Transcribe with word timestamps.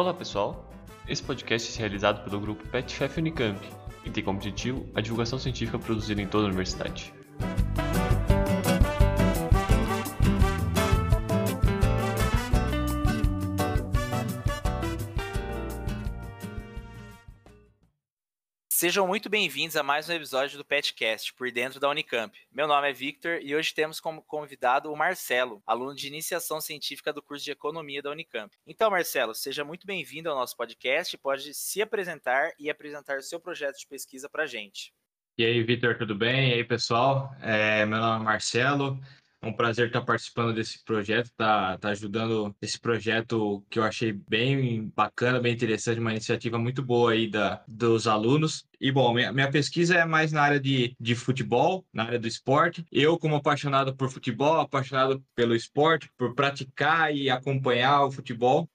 Olá 0.00 0.14
pessoal, 0.14 0.66
esse 1.06 1.22
podcast 1.22 1.76
é 1.76 1.78
realizado 1.78 2.24
pelo 2.24 2.40
grupo 2.40 2.66
PetFef 2.68 3.20
Unicamp 3.20 3.60
e 4.02 4.08
tem 4.08 4.24
como 4.24 4.38
objetivo 4.38 4.88
a 4.94 5.02
divulgação 5.02 5.38
científica 5.38 5.78
produzida 5.78 6.22
em 6.22 6.26
toda 6.26 6.44
a 6.44 6.46
universidade. 6.46 7.12
Sejam 18.90 19.06
muito 19.06 19.30
bem-vindos 19.30 19.76
a 19.76 19.84
mais 19.84 20.08
um 20.08 20.12
episódio 20.14 20.58
do 20.58 20.64
Petcast, 20.64 21.32
por 21.34 21.48
dentro 21.52 21.78
da 21.78 21.88
Unicamp. 21.88 22.36
Meu 22.52 22.66
nome 22.66 22.90
é 22.90 22.92
Victor 22.92 23.38
e 23.40 23.54
hoje 23.54 23.72
temos 23.72 24.00
como 24.00 24.20
convidado 24.20 24.92
o 24.92 24.96
Marcelo, 24.96 25.62
aluno 25.64 25.94
de 25.94 26.08
iniciação 26.08 26.60
científica 26.60 27.12
do 27.12 27.22
curso 27.22 27.44
de 27.44 27.52
Economia 27.52 28.02
da 28.02 28.10
Unicamp. 28.10 28.52
Então, 28.66 28.90
Marcelo, 28.90 29.32
seja 29.32 29.62
muito 29.62 29.86
bem-vindo 29.86 30.28
ao 30.28 30.34
nosso 30.34 30.56
podcast, 30.56 31.16
pode 31.18 31.54
se 31.54 31.80
apresentar 31.80 32.50
e 32.58 32.68
apresentar 32.68 33.18
o 33.18 33.22
seu 33.22 33.38
projeto 33.38 33.78
de 33.78 33.86
pesquisa 33.86 34.28
para 34.28 34.42
a 34.42 34.46
gente. 34.48 34.92
E 35.38 35.44
aí, 35.44 35.62
Victor, 35.62 35.96
tudo 35.96 36.16
bem? 36.16 36.50
E 36.50 36.54
aí, 36.54 36.64
pessoal? 36.64 37.32
É, 37.40 37.86
meu 37.86 38.00
nome 38.00 38.22
é 38.22 38.24
Marcelo, 38.24 39.00
é 39.42 39.46
um 39.46 39.52
prazer 39.52 39.86
estar 39.86 40.02
participando 40.02 40.54
desse 40.54 40.84
projeto, 40.84 41.30
tá, 41.36 41.78
tá 41.78 41.88
ajudando 41.90 42.54
esse 42.60 42.78
projeto 42.78 43.64
que 43.70 43.78
eu 43.78 43.82
achei 43.82 44.12
bem 44.12 44.92
bacana, 44.94 45.40
bem 45.40 45.54
interessante, 45.54 45.98
uma 45.98 46.10
iniciativa 46.12 46.58
muito 46.58 46.82
boa 46.82 47.12
aí 47.12 47.28
da, 47.28 47.62
dos 47.66 48.06
alunos. 48.06 48.66
E 48.80 48.92
bom, 48.92 49.14
minha, 49.14 49.32
minha 49.32 49.50
pesquisa 49.50 49.94
é 49.94 50.04
mais 50.04 50.32
na 50.32 50.42
área 50.42 50.60
de, 50.60 50.94
de 50.98 51.14
futebol, 51.14 51.84
na 51.92 52.04
área 52.04 52.18
do 52.18 52.28
esporte. 52.28 52.84
Eu, 52.92 53.18
como 53.18 53.36
apaixonado 53.36 53.94
por 53.96 54.10
futebol, 54.10 54.60
apaixonado 54.60 55.22
pelo 55.34 55.54
esporte, 55.54 56.10
por 56.18 56.34
praticar 56.34 57.14
e 57.14 57.30
acompanhar 57.30 58.04
o 58.04 58.10
futebol, 58.10 58.68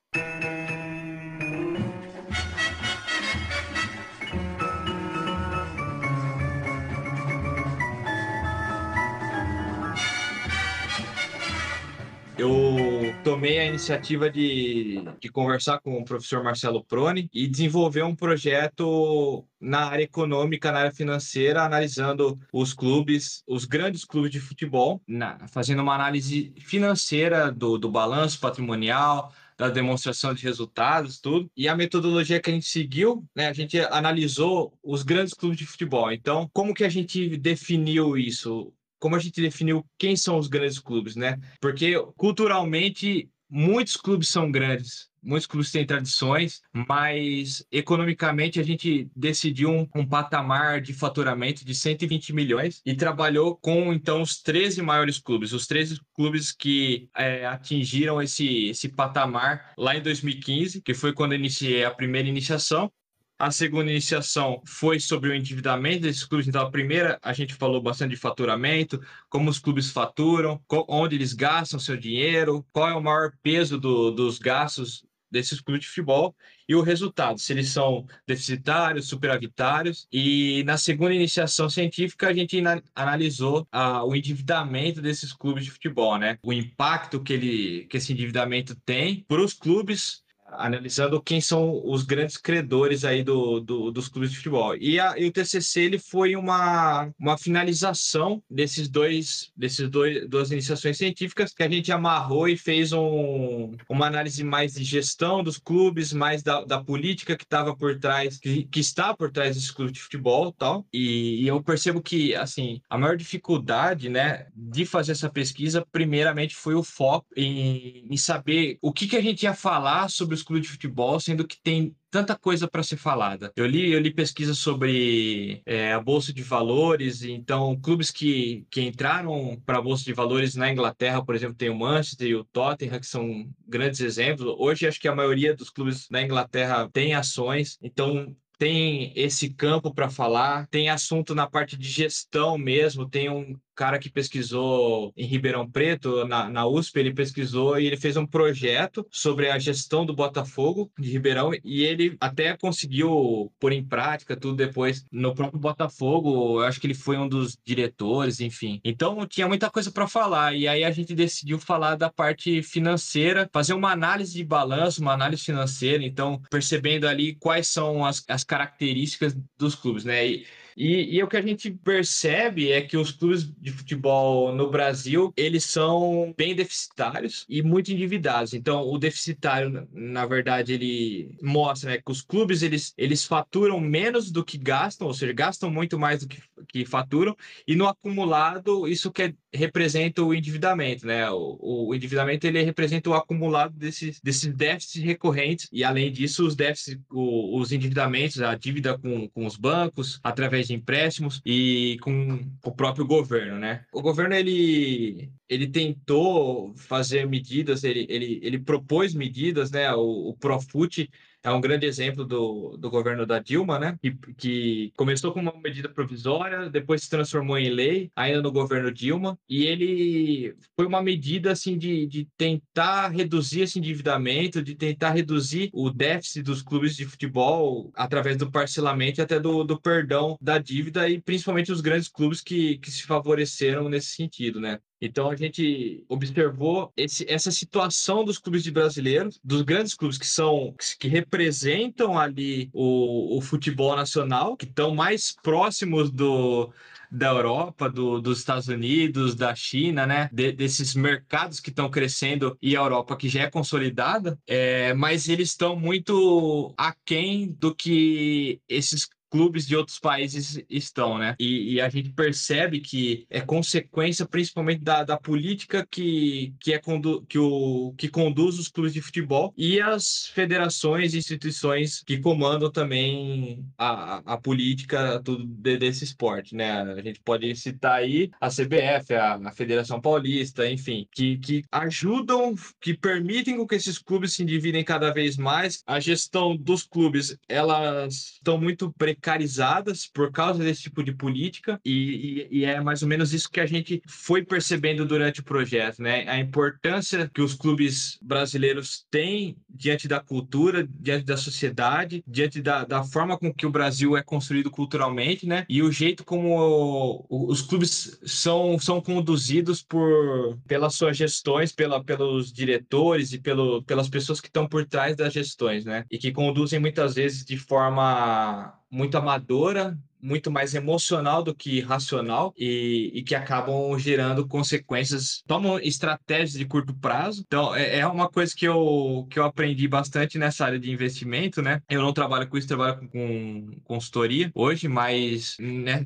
eu 12.38 13.14
tomei 13.24 13.58
a 13.58 13.66
iniciativa 13.66 14.30
de, 14.30 15.02
de 15.20 15.28
conversar 15.30 15.80
com 15.80 15.98
o 15.98 16.04
professor 16.04 16.44
Marcelo 16.44 16.84
Proni 16.84 17.30
e 17.32 17.46
desenvolver 17.46 18.02
um 18.02 18.14
projeto 18.14 19.44
na 19.60 19.86
área 19.86 20.04
econômica, 20.04 20.70
na 20.70 20.80
área 20.80 20.92
financeira, 20.92 21.62
analisando 21.62 22.38
os 22.52 22.74
clubes, 22.74 23.42
os 23.46 23.64
grandes 23.64 24.04
clubes 24.04 24.30
de 24.30 24.40
futebol, 24.40 25.00
na, 25.06 25.48
fazendo 25.48 25.82
uma 25.82 25.94
análise 25.94 26.52
financeira 26.58 27.50
do, 27.50 27.78
do 27.78 27.90
balanço 27.90 28.38
patrimonial, 28.38 29.32
da 29.56 29.70
demonstração 29.70 30.34
de 30.34 30.42
resultados, 30.42 31.18
tudo. 31.18 31.50
E 31.56 31.66
a 31.66 31.74
metodologia 31.74 32.40
que 32.40 32.50
a 32.50 32.52
gente 32.52 32.66
seguiu, 32.66 33.24
né, 33.34 33.48
a 33.48 33.52
gente 33.52 33.78
analisou 33.80 34.78
os 34.82 35.02
grandes 35.02 35.32
clubes 35.32 35.58
de 35.58 35.66
futebol. 35.66 36.12
Então, 36.12 36.50
como 36.52 36.74
que 36.74 36.84
a 36.84 36.88
gente 36.88 37.36
definiu 37.38 38.18
isso? 38.18 38.72
Como 38.98 39.16
a 39.16 39.18
gente 39.18 39.40
definiu 39.40 39.84
quem 39.98 40.16
são 40.16 40.38
os 40.38 40.48
grandes 40.48 40.78
clubes, 40.78 41.16
né? 41.16 41.38
Porque 41.60 41.94
culturalmente 42.16 43.28
muitos 43.48 43.96
clubes 43.96 44.28
são 44.28 44.50
grandes, 44.50 45.08
muitos 45.22 45.46
clubes 45.46 45.70
têm 45.70 45.84
tradições, 45.84 46.62
mas 46.72 47.64
economicamente 47.70 48.60
a 48.60 48.62
gente 48.62 49.08
decidiu 49.14 49.70
um, 49.70 49.88
um, 49.94 50.06
patamar 50.06 50.80
de 50.80 50.92
faturamento 50.92 51.64
de 51.64 51.74
120 51.74 52.32
milhões 52.32 52.80
e 52.84 52.94
trabalhou 52.94 53.56
com 53.56 53.92
então 53.92 54.22
os 54.22 54.40
13 54.40 54.82
maiores 54.82 55.18
clubes, 55.18 55.52
os 55.52 55.66
13 55.66 56.00
clubes 56.14 56.52
que 56.52 57.08
é, 57.16 57.46
atingiram 57.46 58.22
esse, 58.22 58.68
esse 58.68 58.88
patamar 58.88 59.72
lá 59.76 59.96
em 59.96 60.02
2015, 60.02 60.80
que 60.82 60.94
foi 60.94 61.12
quando 61.12 61.34
iniciei 61.34 61.84
a 61.84 61.90
primeira 61.90 62.28
iniciação. 62.28 62.90
A 63.38 63.50
segunda 63.50 63.90
iniciação 63.90 64.62
foi 64.64 64.98
sobre 64.98 65.28
o 65.28 65.34
endividamento 65.34 66.02
desses 66.02 66.24
clubes. 66.24 66.48
Então, 66.48 66.62
a 66.62 66.70
primeira, 66.70 67.18
a 67.22 67.34
gente 67.34 67.52
falou 67.54 67.82
bastante 67.82 68.10
de 68.12 68.16
faturamento, 68.16 69.00
como 69.28 69.50
os 69.50 69.58
clubes 69.58 69.90
faturam, 69.90 70.58
onde 70.88 71.16
eles 71.16 71.34
gastam 71.34 71.78
seu 71.78 71.98
dinheiro, 71.98 72.66
qual 72.72 72.88
é 72.88 72.94
o 72.94 73.02
maior 73.02 73.32
peso 73.42 73.78
do, 73.78 74.10
dos 74.10 74.38
gastos 74.38 75.04
desses 75.30 75.60
clubes 75.60 75.82
de 75.82 75.88
futebol 75.88 76.34
e 76.68 76.74
o 76.74 76.80
resultado, 76.80 77.38
se 77.38 77.52
eles 77.52 77.68
são 77.68 78.06
deficitários, 78.26 79.08
superavitários. 79.08 80.08
E 80.10 80.62
na 80.64 80.78
segunda 80.78 81.14
iniciação 81.14 81.68
científica, 81.68 82.28
a 82.28 82.32
gente 82.32 82.62
analisou 82.94 83.68
o 84.06 84.14
endividamento 84.14 85.02
desses 85.02 85.32
clubes 85.32 85.64
de 85.64 85.70
futebol, 85.70 86.16
né? 86.16 86.38
O 86.42 86.52
impacto 86.52 87.22
que, 87.22 87.32
ele, 87.32 87.86
que 87.86 87.98
esse 87.98 88.12
endividamento 88.12 88.74
tem 88.84 89.24
para 89.28 89.42
os 89.42 89.52
clubes 89.52 90.24
analisando 90.52 91.20
quem 91.20 91.40
são 91.40 91.82
os 91.84 92.02
grandes 92.02 92.36
credores 92.36 93.04
aí 93.04 93.22
do, 93.22 93.60
do 93.60 93.90
dos 93.90 94.08
clubes 94.08 94.30
de 94.30 94.36
futebol. 94.36 94.76
E, 94.76 94.98
a, 95.00 95.18
e, 95.18 95.26
o 95.26 95.32
TCC 95.32 95.82
ele 95.82 95.98
foi 95.98 96.36
uma, 96.36 97.10
uma 97.18 97.36
finalização 97.36 98.42
desses 98.50 98.88
dois 98.88 99.50
desses 99.56 99.88
dois 99.88 100.28
duas 100.28 100.50
iniciações 100.50 100.96
científicas 100.96 101.52
que 101.52 101.62
a 101.62 101.68
gente 101.68 101.90
amarrou 101.92 102.48
e 102.48 102.56
fez 102.56 102.92
um, 102.92 103.72
uma 103.88 104.06
análise 104.06 104.42
mais 104.44 104.74
de 104.74 104.84
gestão 104.84 105.42
dos 105.42 105.58
clubes, 105.58 106.12
mais 106.12 106.42
da, 106.42 106.64
da 106.64 106.82
política 106.82 107.36
que 107.36 107.44
estava 107.44 107.76
por 107.76 107.98
trás, 107.98 108.38
que, 108.38 108.64
que 108.64 108.80
está 108.80 109.14
por 109.14 109.30
trás 109.30 109.56
desses 109.56 109.70
clubes 109.70 109.94
de 109.94 110.00
futebol, 110.00 110.52
tal. 110.52 110.86
E, 110.92 111.42
e 111.42 111.48
eu 111.48 111.62
percebo 111.62 112.00
que 112.00 112.34
assim 112.34 112.80
a 112.88 112.96
maior 112.98 113.16
dificuldade, 113.16 114.08
né, 114.08 114.46
de 114.54 114.86
fazer 114.86 115.12
essa 115.12 115.30
pesquisa, 115.30 115.84
primeiramente 115.90 116.54
foi 116.54 116.74
o 116.74 116.82
foco 116.82 117.26
em, 117.36 118.06
em 118.10 118.16
saber 118.16 118.78
o 118.80 118.92
que 118.92 119.06
que 119.06 119.16
a 119.16 119.22
gente 119.22 119.42
ia 119.42 119.54
falar 119.54 120.08
sobre 120.08 120.35
os 120.36 120.42
clubes 120.42 120.66
de 120.66 120.72
futebol, 120.72 121.18
sendo 121.18 121.46
que 121.46 121.60
tem 121.60 121.94
tanta 122.10 122.36
coisa 122.36 122.68
para 122.68 122.82
ser 122.82 122.96
falada. 122.96 123.52
Eu 123.56 123.66
li, 123.66 123.92
eu 123.92 124.00
li 124.00 124.12
pesquisa 124.12 124.54
sobre 124.54 125.60
é, 125.66 125.92
a 125.92 126.00
bolsa 126.00 126.32
de 126.32 126.42
valores, 126.42 127.22
então 127.22 127.78
clubes 127.80 128.10
que, 128.10 128.66
que 128.70 128.82
entraram 128.82 129.60
para 129.66 129.78
a 129.78 129.82
bolsa 129.82 130.04
de 130.04 130.12
valores 130.12 130.54
na 130.54 130.70
Inglaterra, 130.70 131.24
por 131.24 131.34
exemplo, 131.34 131.56
tem 131.56 131.68
o 131.68 131.78
Manchester 131.78 132.28
e 132.28 132.34
o 132.34 132.44
Tottenham, 132.44 133.00
que 133.00 133.06
são 133.06 133.48
grandes 133.66 134.00
exemplos. 134.00 134.54
Hoje 134.58 134.86
acho 134.86 135.00
que 135.00 135.08
a 135.08 135.14
maioria 135.14 135.54
dos 135.54 135.70
clubes 135.70 136.08
na 136.10 136.22
Inglaterra 136.22 136.88
tem 136.92 137.14
ações, 137.14 137.78
então 137.82 138.34
tem 138.58 139.12
esse 139.14 139.50
campo 139.50 139.92
para 139.92 140.08
falar, 140.08 140.66
tem 140.68 140.88
assunto 140.88 141.34
na 141.34 141.46
parte 141.46 141.76
de 141.76 141.88
gestão 141.88 142.56
mesmo, 142.56 143.08
tem 143.08 143.28
um 143.28 143.58
cara 143.76 143.98
que 143.98 144.10
pesquisou 144.10 145.12
em 145.16 145.26
Ribeirão 145.26 145.70
Preto, 145.70 146.26
na, 146.26 146.48
na 146.48 146.66
USP, 146.66 146.98
ele 146.98 147.12
pesquisou 147.12 147.78
e 147.78 147.86
ele 147.86 147.96
fez 147.96 148.16
um 148.16 148.26
projeto 148.26 149.06
sobre 149.10 149.50
a 149.50 149.58
gestão 149.58 150.06
do 150.06 150.14
Botafogo 150.14 150.90
de 150.98 151.10
Ribeirão 151.10 151.52
e 151.62 151.84
ele 151.84 152.16
até 152.18 152.56
conseguiu 152.56 153.52
pôr 153.60 153.72
em 153.72 153.84
prática 153.84 154.36
tudo 154.36 154.56
depois 154.56 155.04
no 155.12 155.34
próprio 155.34 155.60
Botafogo. 155.60 156.60
Eu 156.60 156.66
acho 156.66 156.80
que 156.80 156.86
ele 156.86 156.94
foi 156.94 157.18
um 157.18 157.28
dos 157.28 157.58
diretores, 157.64 158.40
enfim. 158.40 158.80
Então 158.82 159.26
tinha 159.26 159.46
muita 159.46 159.70
coisa 159.70 159.92
para 159.92 160.08
falar 160.08 160.54
e 160.54 160.66
aí 160.66 160.82
a 160.82 160.90
gente 160.90 161.14
decidiu 161.14 161.58
falar 161.58 161.96
da 161.96 162.10
parte 162.10 162.62
financeira, 162.62 163.48
fazer 163.52 163.74
uma 163.74 163.92
análise 163.92 164.32
de 164.32 164.44
balanço, 164.44 165.02
uma 165.02 165.12
análise 165.12 165.42
financeira, 165.44 166.02
então 166.02 166.40
percebendo 166.50 167.06
ali 167.06 167.34
quais 167.34 167.68
são 167.68 168.04
as, 168.04 168.24
as 168.28 168.42
características 168.42 169.36
dos 169.58 169.74
clubes, 169.74 170.04
né? 170.04 170.26
E, 170.26 170.46
e, 170.76 171.16
e, 171.16 171.22
o 171.22 171.28
que 171.28 171.38
a 171.38 171.42
gente 171.42 171.70
percebe 171.70 172.70
é 172.70 172.82
que 172.82 172.98
os 172.98 173.10
clubes 173.10 173.50
de 173.58 173.72
futebol 173.72 174.54
no 174.54 174.70
Brasil, 174.70 175.32
eles 175.34 175.64
são 175.64 176.34
bem 176.36 176.54
deficitários 176.54 177.46
e 177.48 177.62
muito 177.62 177.90
endividados. 177.90 178.52
Então, 178.52 178.86
o 178.86 178.98
deficitário, 178.98 179.88
na 179.90 180.26
verdade, 180.26 180.74
ele 180.74 181.34
mostra 181.40 181.92
né, 181.92 181.96
que 181.96 182.12
os 182.12 182.20
clubes, 182.20 182.60
eles, 182.60 182.92
eles 182.98 183.24
faturam 183.24 183.80
menos 183.80 184.30
do 184.30 184.44
que 184.44 184.58
gastam, 184.58 185.06
ou 185.06 185.14
seja, 185.14 185.32
gastam 185.32 185.70
muito 185.70 185.98
mais 185.98 186.20
do 186.20 186.28
que, 186.28 186.42
que 186.68 186.84
faturam, 186.84 187.36
e 187.66 187.74
no 187.74 187.86
acumulado, 187.86 188.88
isso 188.88 189.10
quer, 189.10 189.34
representa 189.52 190.22
o 190.22 190.34
endividamento, 190.34 191.06
né? 191.06 191.30
O, 191.30 191.88
o 191.88 191.94
endividamento, 191.94 192.46
ele 192.46 192.62
representa 192.62 193.10
o 193.10 193.14
acumulado 193.14 193.74
desses, 193.74 194.20
desses 194.20 194.54
déficits 194.54 195.02
recorrentes, 195.02 195.68
e 195.72 195.84
além 195.84 196.10
disso, 196.10 196.46
os 196.46 196.54
déficits, 196.54 197.00
o, 197.10 197.58
os 197.58 197.72
endividamentos, 197.72 198.40
a 198.40 198.54
dívida 198.54 198.98
com, 198.98 199.28
com 199.28 199.46
os 199.46 199.56
bancos, 199.56 200.20
através 200.22 200.68
de 200.68 200.74
empréstimos 200.74 201.40
e 201.44 201.98
com 202.00 202.40
o 202.64 202.72
próprio 202.72 203.06
governo, 203.06 203.58
né? 203.58 203.84
O 203.92 204.02
governo 204.02 204.34
ele 204.34 205.30
ele 205.48 205.68
tentou 205.68 206.74
fazer 206.76 207.26
medidas, 207.26 207.84
ele, 207.84 208.04
ele, 208.08 208.40
ele 208.42 208.58
propôs 208.58 209.14
medidas, 209.14 209.70
né? 209.70 209.92
O, 209.94 210.30
o 210.30 210.34
Profut 210.34 211.08
é 211.46 211.52
um 211.52 211.60
grande 211.60 211.86
exemplo 211.86 212.24
do, 212.24 212.76
do 212.76 212.90
governo 212.90 213.24
da 213.24 213.38
Dilma, 213.38 213.78
né? 213.78 213.96
Que, 214.02 214.16
que 214.36 214.92
começou 214.96 215.32
com 215.32 215.38
uma 215.38 215.54
medida 215.62 215.88
provisória, 215.88 216.68
depois 216.68 217.04
se 217.04 217.08
transformou 217.08 217.56
em 217.56 217.70
lei, 217.70 218.10
ainda 218.16 218.42
no 218.42 218.50
governo 218.50 218.90
Dilma, 218.90 219.38
e 219.48 219.64
ele 219.64 220.56
foi 220.74 220.86
uma 220.86 221.00
medida 221.00 221.52
assim 221.52 221.78
de, 221.78 222.04
de 222.08 222.28
tentar 222.36 223.08
reduzir 223.10 223.60
esse 223.60 223.78
endividamento, 223.78 224.60
de 224.60 224.74
tentar 224.74 225.10
reduzir 225.10 225.70
o 225.72 225.88
déficit 225.88 226.42
dos 226.42 226.62
clubes 226.62 226.96
de 226.96 227.04
futebol 227.04 227.92
através 227.94 228.36
do 228.36 228.50
parcelamento 228.50 229.20
e 229.20 229.22
até 229.22 229.38
do, 229.38 229.62
do 229.62 229.80
perdão 229.80 230.36
da 230.40 230.58
dívida, 230.58 231.08
e 231.08 231.22
principalmente 231.22 231.70
os 231.70 231.80
grandes 231.80 232.08
clubes 232.08 232.40
que, 232.40 232.78
que 232.78 232.90
se 232.90 233.04
favoreceram 233.04 233.88
nesse 233.88 234.08
sentido, 234.08 234.60
né? 234.60 234.80
Então 235.00 235.30
a 235.30 235.36
gente 235.36 236.04
observou 236.08 236.92
esse, 236.96 237.24
essa 237.28 237.50
situação 237.50 238.24
dos 238.24 238.38
clubes 238.38 238.62
de 238.62 238.70
brasileiros, 238.70 239.38
dos 239.44 239.62
grandes 239.62 239.94
clubes 239.94 240.18
que 240.18 240.26
são 240.26 240.74
que 240.98 241.08
representam 241.08 242.18
ali 242.18 242.70
o, 242.72 243.36
o 243.36 243.40
futebol 243.40 243.94
nacional, 243.94 244.56
que 244.56 244.64
estão 244.64 244.94
mais 244.94 245.34
próximos 245.42 246.10
do, 246.10 246.72
da 247.10 247.28
Europa, 247.28 247.88
do, 247.88 248.20
dos 248.20 248.38
Estados 248.38 248.68
Unidos, 248.68 249.34
da 249.34 249.54
China, 249.54 250.06
né? 250.06 250.28
De, 250.32 250.52
desses 250.52 250.94
mercados 250.94 251.60
que 251.60 251.70
estão 251.70 251.90
crescendo 251.90 252.56
e 252.60 252.76
a 252.76 252.80
Europa 252.80 253.16
que 253.16 253.28
já 253.28 253.42
é 253.42 253.50
consolidada, 253.50 254.38
é, 254.46 254.94
mas 254.94 255.28
eles 255.28 255.50
estão 255.50 255.76
muito 255.76 256.74
aquém 256.76 257.48
do 257.58 257.74
que 257.74 258.60
esses 258.68 259.08
clubes 259.30 259.66
de 259.66 259.76
outros 259.76 259.98
países 259.98 260.62
estão, 260.68 261.18
né? 261.18 261.34
E, 261.38 261.74
e, 261.74 261.80
a 261.80 261.88
gente 261.88 262.10
percebe 262.10 262.80
que 262.80 263.26
é 263.28 263.40
consequência 263.40 264.26
principalmente 264.26 264.82
da, 264.82 265.04
da 265.04 265.16
política 265.16 265.86
que, 265.90 266.54
que, 266.60 266.72
é 266.72 266.78
condu, 266.78 267.22
que, 267.28 267.38
o, 267.38 267.94
que 267.96 268.08
conduz 268.08 268.58
os 268.58 268.68
clubes 268.68 268.92
de 268.92 269.02
futebol 269.02 269.52
e 269.56 269.80
as 269.80 270.26
federações 270.28 271.14
e 271.14 271.18
instituições 271.18 272.02
que 272.02 272.18
comandam 272.18 272.70
também 272.70 273.64
a, 273.76 274.34
a 274.34 274.38
política 274.38 275.18
do, 275.20 275.44
de, 275.44 275.76
desse 275.76 276.04
esporte, 276.04 276.54
né? 276.54 276.82
A 276.82 277.02
gente 277.02 277.20
pode 277.20 277.54
citar 277.56 277.98
aí 277.98 278.30
a 278.40 278.48
CBF, 278.48 279.14
a, 279.14 279.34
a 279.34 279.52
Federação 279.52 280.00
Paulista, 280.00 280.68
enfim, 280.70 281.06
que, 281.12 281.38
que 281.38 281.64
ajudam, 281.72 282.54
que 282.80 282.94
permitem 282.94 283.66
que 283.66 283.74
esses 283.74 283.98
clubes 283.98 284.34
se 284.34 284.42
endividem 284.42 284.84
cada 284.84 285.12
vez 285.12 285.36
mais. 285.36 285.82
A 285.86 285.98
gestão 285.98 286.56
dos 286.56 286.82
clubes, 286.84 287.36
elas 287.48 288.34
estão 288.34 288.58
muito 288.58 288.92
precárias 288.92 289.15
precarizadas 289.16 290.06
por 290.06 290.30
causa 290.30 290.62
desse 290.62 290.82
tipo 290.82 291.02
de 291.02 291.12
política, 291.12 291.80
e, 291.84 292.46
e, 292.50 292.58
e, 292.58 292.64
é 292.64 292.80
mais 292.80 293.02
ou 293.02 293.08
menos 293.08 293.32
isso 293.32 293.50
que 293.50 293.60
a 293.60 293.66
gente 293.66 294.02
foi 294.06 294.44
percebendo 294.44 295.04
durante 295.04 295.40
o 295.40 295.44
projeto, 295.44 296.02
né? 296.02 296.28
A 296.28 296.38
importância 296.38 297.30
que 297.32 297.40
os 297.40 297.54
clubes 297.54 298.18
brasileiros 298.22 299.04
têm 299.10 299.56
diante 299.68 300.06
da 300.06 300.20
cultura, 300.20 300.86
diante 300.88 301.24
da 301.24 301.36
sociedade, 301.36 302.22
diante 302.26 302.62
da, 302.62 302.84
da 302.84 303.02
forma 303.02 303.38
com 303.38 303.52
que 303.52 303.66
o 303.66 303.70
Brasil 303.70 304.16
é 304.16 304.22
construído 304.22 304.70
culturalmente, 304.70 305.46
né? 305.46 305.64
E 305.68 305.82
o 305.82 305.90
jeito 305.90 306.24
como 306.24 307.26
os 307.28 307.62
clubes 307.62 308.18
são, 308.24 308.78
são 308.78 309.00
conduzidos 309.00 309.82
por 309.82 310.58
pelas 310.66 310.94
suas 310.94 311.16
gestões, 311.16 311.72
pela, 311.72 312.02
pelos 312.02 312.52
diretores 312.52 313.32
e 313.32 313.38
pelo, 313.38 313.82
pelas 313.82 314.08
pessoas 314.08 314.40
que 314.40 314.48
estão 314.48 314.68
por 314.68 314.84
trás 314.84 315.16
das 315.16 315.32
gestões, 315.32 315.84
né? 315.84 316.04
E 316.10 316.18
que 316.18 316.32
conduzem 316.32 316.78
muitas 316.78 317.14
vezes 317.14 317.44
de 317.44 317.56
forma 317.56 318.74
muito 318.90 319.16
amadora, 319.18 319.98
muito 320.26 320.50
mais 320.50 320.74
emocional 320.74 321.42
do 321.42 321.54
que 321.54 321.80
racional 321.80 322.52
e, 322.56 323.12
e, 323.14 323.22
que 323.22 323.34
acabam 323.34 323.96
gerando 323.98 324.46
consequências, 324.46 325.42
tomam 325.46 325.78
estratégias 325.78 326.52
de 326.52 326.64
curto 326.64 326.92
prazo. 326.94 327.44
Então, 327.46 327.74
é, 327.74 328.00
é, 328.00 328.06
uma 328.06 328.28
coisa 328.28 328.52
que 328.54 328.66
eu, 328.66 329.26
que 329.30 329.38
eu 329.38 329.44
aprendi 329.44 329.86
bastante 329.86 330.38
nessa 330.38 330.64
área 330.64 330.78
de 330.78 330.90
investimento, 330.90 331.62
né? 331.62 331.80
Eu 331.88 332.02
não 332.02 332.12
trabalho 332.12 332.48
com 332.48 332.58
isso, 332.58 332.66
trabalho 332.66 332.98
com, 332.98 333.08
com 333.08 333.80
consultoria 333.84 334.50
hoje, 334.54 334.88
mas 334.88 335.56
né, 335.60 336.04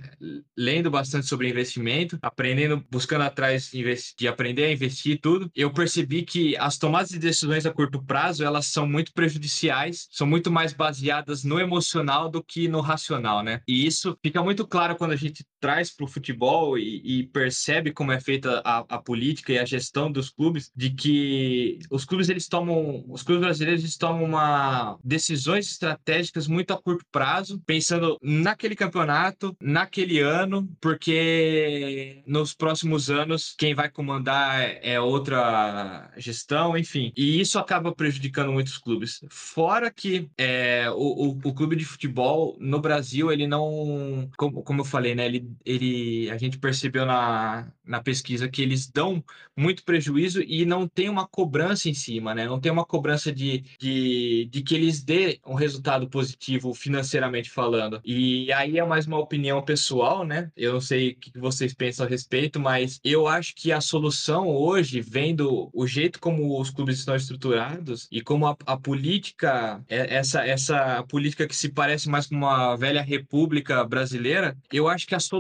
lendo 0.57 0.91
bastante 0.91 1.27
sobre 1.27 1.49
investimento, 1.49 2.19
aprendendo, 2.23 2.85
buscando 2.91 3.23
atrás 3.23 3.71
de 4.17 4.29
aprender 4.29 4.65
a 4.65 4.73
investir 4.73 5.19
tudo, 5.21 5.51
eu 5.55 5.73
percebi 5.73 6.23
que 6.23 6.57
as 6.57 6.77
tomadas 6.77 7.11
de 7.11 7.19
decisões 7.19 7.67
a 7.67 7.73
curto 7.73 8.03
prazo, 8.05 8.45
elas 8.45 8.67
são 8.67 8.87
muito 8.87 9.13
prejudiciais, 9.13 10.09
são 10.11 10.27
muito 10.27 10.51
mais 10.51 10.73
baseadas 10.73 11.43
no 11.45 11.59
emocional 11.59 12.29
do 12.29 12.43
que 12.43 12.69
no 12.69 12.81
racional, 12.81 13.43
né? 13.43 13.61
E 13.67 13.87
isso 13.87 14.10
fica 14.23 14.43
muito 14.43 14.67
claro 14.67 14.97
quando 14.97 15.13
a 15.13 15.17
gente 15.17 15.45
traz 15.61 15.91
para 15.91 16.05
o 16.05 16.09
futebol 16.09 16.79
e, 16.79 17.21
e, 17.21 17.27
percebe 17.27 17.93
como 17.93 18.13
é 18.13 18.21
feita 18.21 18.63
a, 18.65 18.79
a, 18.89 18.99
política 18.99 19.53
e 19.53 19.59
a 19.59 19.65
gestão 19.65 20.11
dos 20.11 20.31
clubes, 20.31 20.71
de 20.75 20.91
que 20.91 21.79
os 21.91 22.05
clubes 22.05 22.29
eles 22.29 22.49
tomam, 22.49 23.05
os 23.09 23.23
clubes 23.23 23.45
brasileiros 23.45 23.83
eles 23.83 23.97
tomam 23.97 24.25
uma 24.25 24.99
decisões 25.05 25.71
estratégicas 25.71 26.47
muito 26.47 26.73
a 26.73 26.81
curto 26.81 27.05
prazo, 27.13 27.61
pensando 27.67 28.19
naquele 28.23 28.75
campeonato, 28.75 29.57
naquele 29.61 30.21
ano, 30.21 30.69
porque 30.81 32.23
nos 32.27 32.55
próximos 32.55 33.11
anos 33.11 33.55
quem 33.59 33.75
vai 33.75 33.91
comandar 33.91 34.61
é 34.83 35.01
outra 35.01 36.11
gestão, 36.17 36.77
enfim. 36.77 37.13
E 37.17 37.41
isso 37.41 37.59
acaba 37.59 37.95
prejudicando 37.95 38.53
muitos 38.53 38.79
clubes. 38.79 39.21
Fora 39.31 39.91
que 39.91 40.29
é, 40.39 40.91
o, 40.91 41.29
o, 41.29 41.39
o 41.45 41.55
clube 41.55 41.77
de 41.77 41.85
futebol 41.85 42.57
no 42.61 42.81
Brasil 42.81 43.31
ele 43.31 43.47
não 43.47 44.31
como, 44.37 44.63
como 44.63 44.81
eu 44.81 44.85
falei, 44.85 45.15
né? 45.15 45.27
Ele, 45.27 45.50
ele, 45.65 46.31
a 46.31 46.39
gente 46.39 46.59
percebeu 46.59 47.05
na, 47.05 47.73
na 47.85 48.03
pesquisa 48.03 48.49
que 48.49 48.63
eles 48.63 48.87
dão 48.87 49.23
muito 49.57 49.85
prejuízo 49.85 50.41
e 50.43 50.65
não 50.65 50.87
tem 50.87 51.09
uma 51.09 51.27
cobrança 51.27 51.89
em 51.89 51.95
cima, 51.95 52.35
né? 52.35 52.47
Não 52.47 52.61
tem 52.61 52.71
uma 52.71 52.85
cobrança 52.85 53.33
de, 53.33 53.65
de, 53.79 54.49
de 54.51 54.63
que 54.63 54.75
eles 54.75 55.03
dê 55.03 55.41
um 55.47 55.55
resultado 55.55 56.09
positivo 56.09 56.73
financeiramente 56.73 57.51
falando. 57.51 58.01
E 58.05 58.53
aí 58.53 58.79
é 58.79 58.85
mais 58.85 59.07
uma 59.07 59.19
opinião 59.19 59.63
pessoal, 59.63 60.25
né? 60.25 60.51
Eu 60.57 60.75
não 60.75 60.81
sei 60.81 61.11
o 61.11 61.17
que 61.17 61.39
vocês 61.39 61.75
pensam 61.75 62.07
a 62.07 62.09
respeito, 62.09 62.61
mas 62.61 63.01
eu 63.05 63.27
acho 63.27 63.55
que 63.55 63.73
a 63.73 63.81
solução 63.81 64.49
hoje, 64.49 65.01
vendo 65.01 65.69
o 65.73 65.87
jeito 65.87 66.21
como 66.21 66.61
os 66.61 66.71
clubes 66.71 66.99
estão 66.99 67.17
estruturados 67.17 68.09
e 68.11 68.21
como 68.21 68.47
a, 68.47 68.57
a 68.67 68.77
política, 68.77 69.85
é, 69.89 70.15
essa, 70.15 70.47
essa 70.47 71.03
política 71.09 71.47
que 71.47 71.57
se 71.57 71.69
parece 71.69 72.09
mais 72.09 72.27
com 72.27 72.37
uma 72.37 72.77
velha 72.77 73.03
república 73.03 73.85
brasileira, 73.85 74.57
eu 74.73 74.89
acho 74.89 75.07
que 75.07 75.15
a 75.15 75.21
solução 75.21 75.40